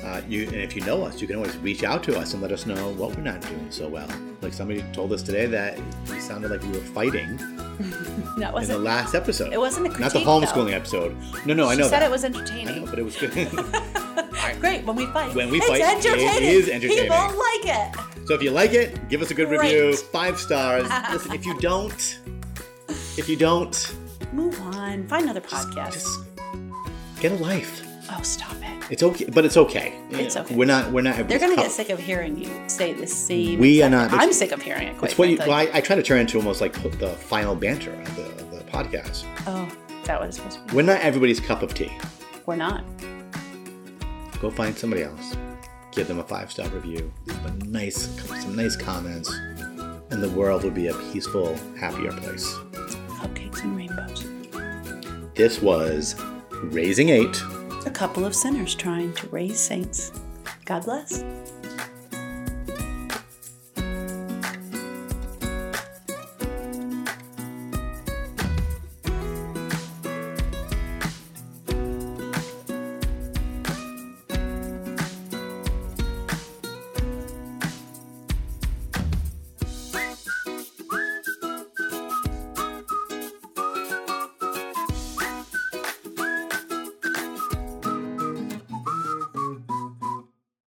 Uh, 0.04 0.22
you 0.28 0.44
and 0.46 0.56
if 0.56 0.74
you 0.74 0.82
know 0.82 1.02
us, 1.04 1.20
you 1.20 1.26
can 1.26 1.36
always 1.36 1.56
reach 1.58 1.84
out 1.84 2.02
to 2.04 2.18
us 2.18 2.32
and 2.32 2.40
let 2.42 2.52
us 2.52 2.64
know 2.66 2.92
what 2.94 3.14
we're 3.14 3.22
not 3.22 3.40
doing 3.42 3.70
so 3.70 3.86
well. 3.88 4.08
Like 4.40 4.52
somebody 4.54 4.82
told 4.92 5.12
us 5.12 5.22
today 5.22 5.46
that 5.46 5.78
we 6.10 6.18
sounded 6.20 6.50
like 6.50 6.62
we 6.62 6.68
were 6.70 6.84
fighting 6.84 7.36
That 8.38 8.54
in 8.56 8.68
the 8.68 8.78
last 8.78 9.14
episode. 9.14 9.52
It 9.52 9.58
wasn't 9.58 9.86
a 9.86 9.90
critique. 9.90 10.14
Not 10.14 10.40
the 10.42 10.46
homeschooling 10.46 10.72
episode. 10.72 11.16
No, 11.44 11.52
no, 11.52 11.66
I 11.68 11.74
She 11.74 11.80
know 11.80 11.88
said 11.88 12.00
that. 12.00 12.06
it 12.06 12.10
was 12.10 12.24
entertaining. 12.24 12.68
I 12.68 12.78
know, 12.78 12.86
but 12.86 12.98
it 12.98 13.02
was 13.02 13.16
good. 13.16 13.32
Great 14.60 14.84
when 14.84 14.96
we 14.96 15.06
fight. 15.06 15.34
When 15.34 15.50
we 15.50 15.58
it's 15.58 15.66
fight, 15.66 15.80
it 15.80 16.06
entertaining. 16.06 16.48
is 16.48 16.68
entertaining. 16.68 17.02
People 17.02 17.16
like 17.16 17.64
it. 17.64 17.96
So 18.30 18.36
if 18.36 18.44
you 18.44 18.52
like 18.52 18.74
it, 18.74 19.08
give 19.08 19.22
us 19.22 19.32
a 19.32 19.34
good 19.34 19.48
Great. 19.48 19.60
review, 19.60 19.96
five 19.96 20.38
stars. 20.38 20.88
Listen, 21.10 21.32
if 21.32 21.44
you 21.44 21.58
don't, 21.58 22.20
if 23.16 23.28
you 23.28 23.34
don't, 23.34 23.96
Move 24.32 24.60
on. 24.60 25.08
Find 25.08 25.24
another 25.24 25.40
podcast. 25.40 25.94
just 25.94 26.20
get 27.18 27.32
a 27.32 27.34
life. 27.42 27.84
oh, 28.08 28.22
stop 28.22 28.54
it. 28.62 28.84
It's 28.88 29.02
okay, 29.02 29.24
but 29.24 29.44
it's 29.44 29.56
okay. 29.56 30.00
It's 30.10 30.36
okay. 30.36 30.54
We're 30.54 30.64
not. 30.64 30.92
We're 30.92 31.00
not. 31.02 31.26
They're 31.26 31.40
gonna 31.40 31.56
get 31.56 31.72
sick 31.72 31.90
of 31.90 31.98
hearing 31.98 32.38
you 32.38 32.48
say 32.68 32.92
the 32.92 33.04
same. 33.04 33.58
We 33.58 33.82
are 33.82 33.90
not- 33.90 34.12
I'm 34.12 34.32
sick 34.32 34.52
of 34.52 34.62
hearing 34.62 34.86
it. 34.86 34.98
Quite 34.98 35.10
It's 35.10 35.18
what 35.18 35.28
you. 35.28 35.36
Well, 35.38 35.50
I, 35.50 35.68
I 35.74 35.80
try 35.80 35.96
to 35.96 36.02
turn 36.02 36.20
into 36.20 36.38
almost 36.38 36.60
like 36.60 36.74
the 37.00 37.08
final 37.08 37.56
banter 37.56 37.92
of 37.92 38.14
the, 38.14 38.44
the 38.58 38.62
podcast. 38.70 39.24
oh, 39.48 39.68
that 40.04 40.20
was 40.20 40.36
supposed 40.36 40.58
to 40.58 40.64
be? 40.66 40.76
We're 40.76 40.82
not 40.82 41.00
everybody's 41.00 41.40
cup 41.40 41.64
of 41.64 41.74
tea. 41.74 41.90
We're 42.46 42.54
not. 42.54 42.84
Go 44.40 44.50
find 44.52 44.78
somebody 44.78 45.02
else. 45.02 45.34
Give 45.92 46.06
them 46.06 46.18
a 46.18 46.24
five 46.24 46.50
star 46.50 46.68
review. 46.68 47.12
Leave 47.26 47.44
a 47.44 47.50
nice, 47.64 48.08
some 48.42 48.56
nice 48.56 48.76
comments, 48.76 49.32
and 50.10 50.22
the 50.22 50.30
world 50.30 50.64
would 50.64 50.74
be 50.74 50.88
a 50.88 50.94
peaceful, 51.12 51.56
happier 51.78 52.12
place. 52.12 52.46
Cupcakes 53.18 53.62
and 53.62 53.76
rainbows. 53.76 54.26
This 55.34 55.60
was 55.60 56.14
Raising 56.50 57.08
Eight. 57.08 57.42
A 57.86 57.90
couple 57.90 58.24
of 58.24 58.34
sinners 58.34 58.74
trying 58.74 59.12
to 59.14 59.26
raise 59.28 59.58
saints. 59.58 60.12
God 60.64 60.84
bless. 60.84 61.24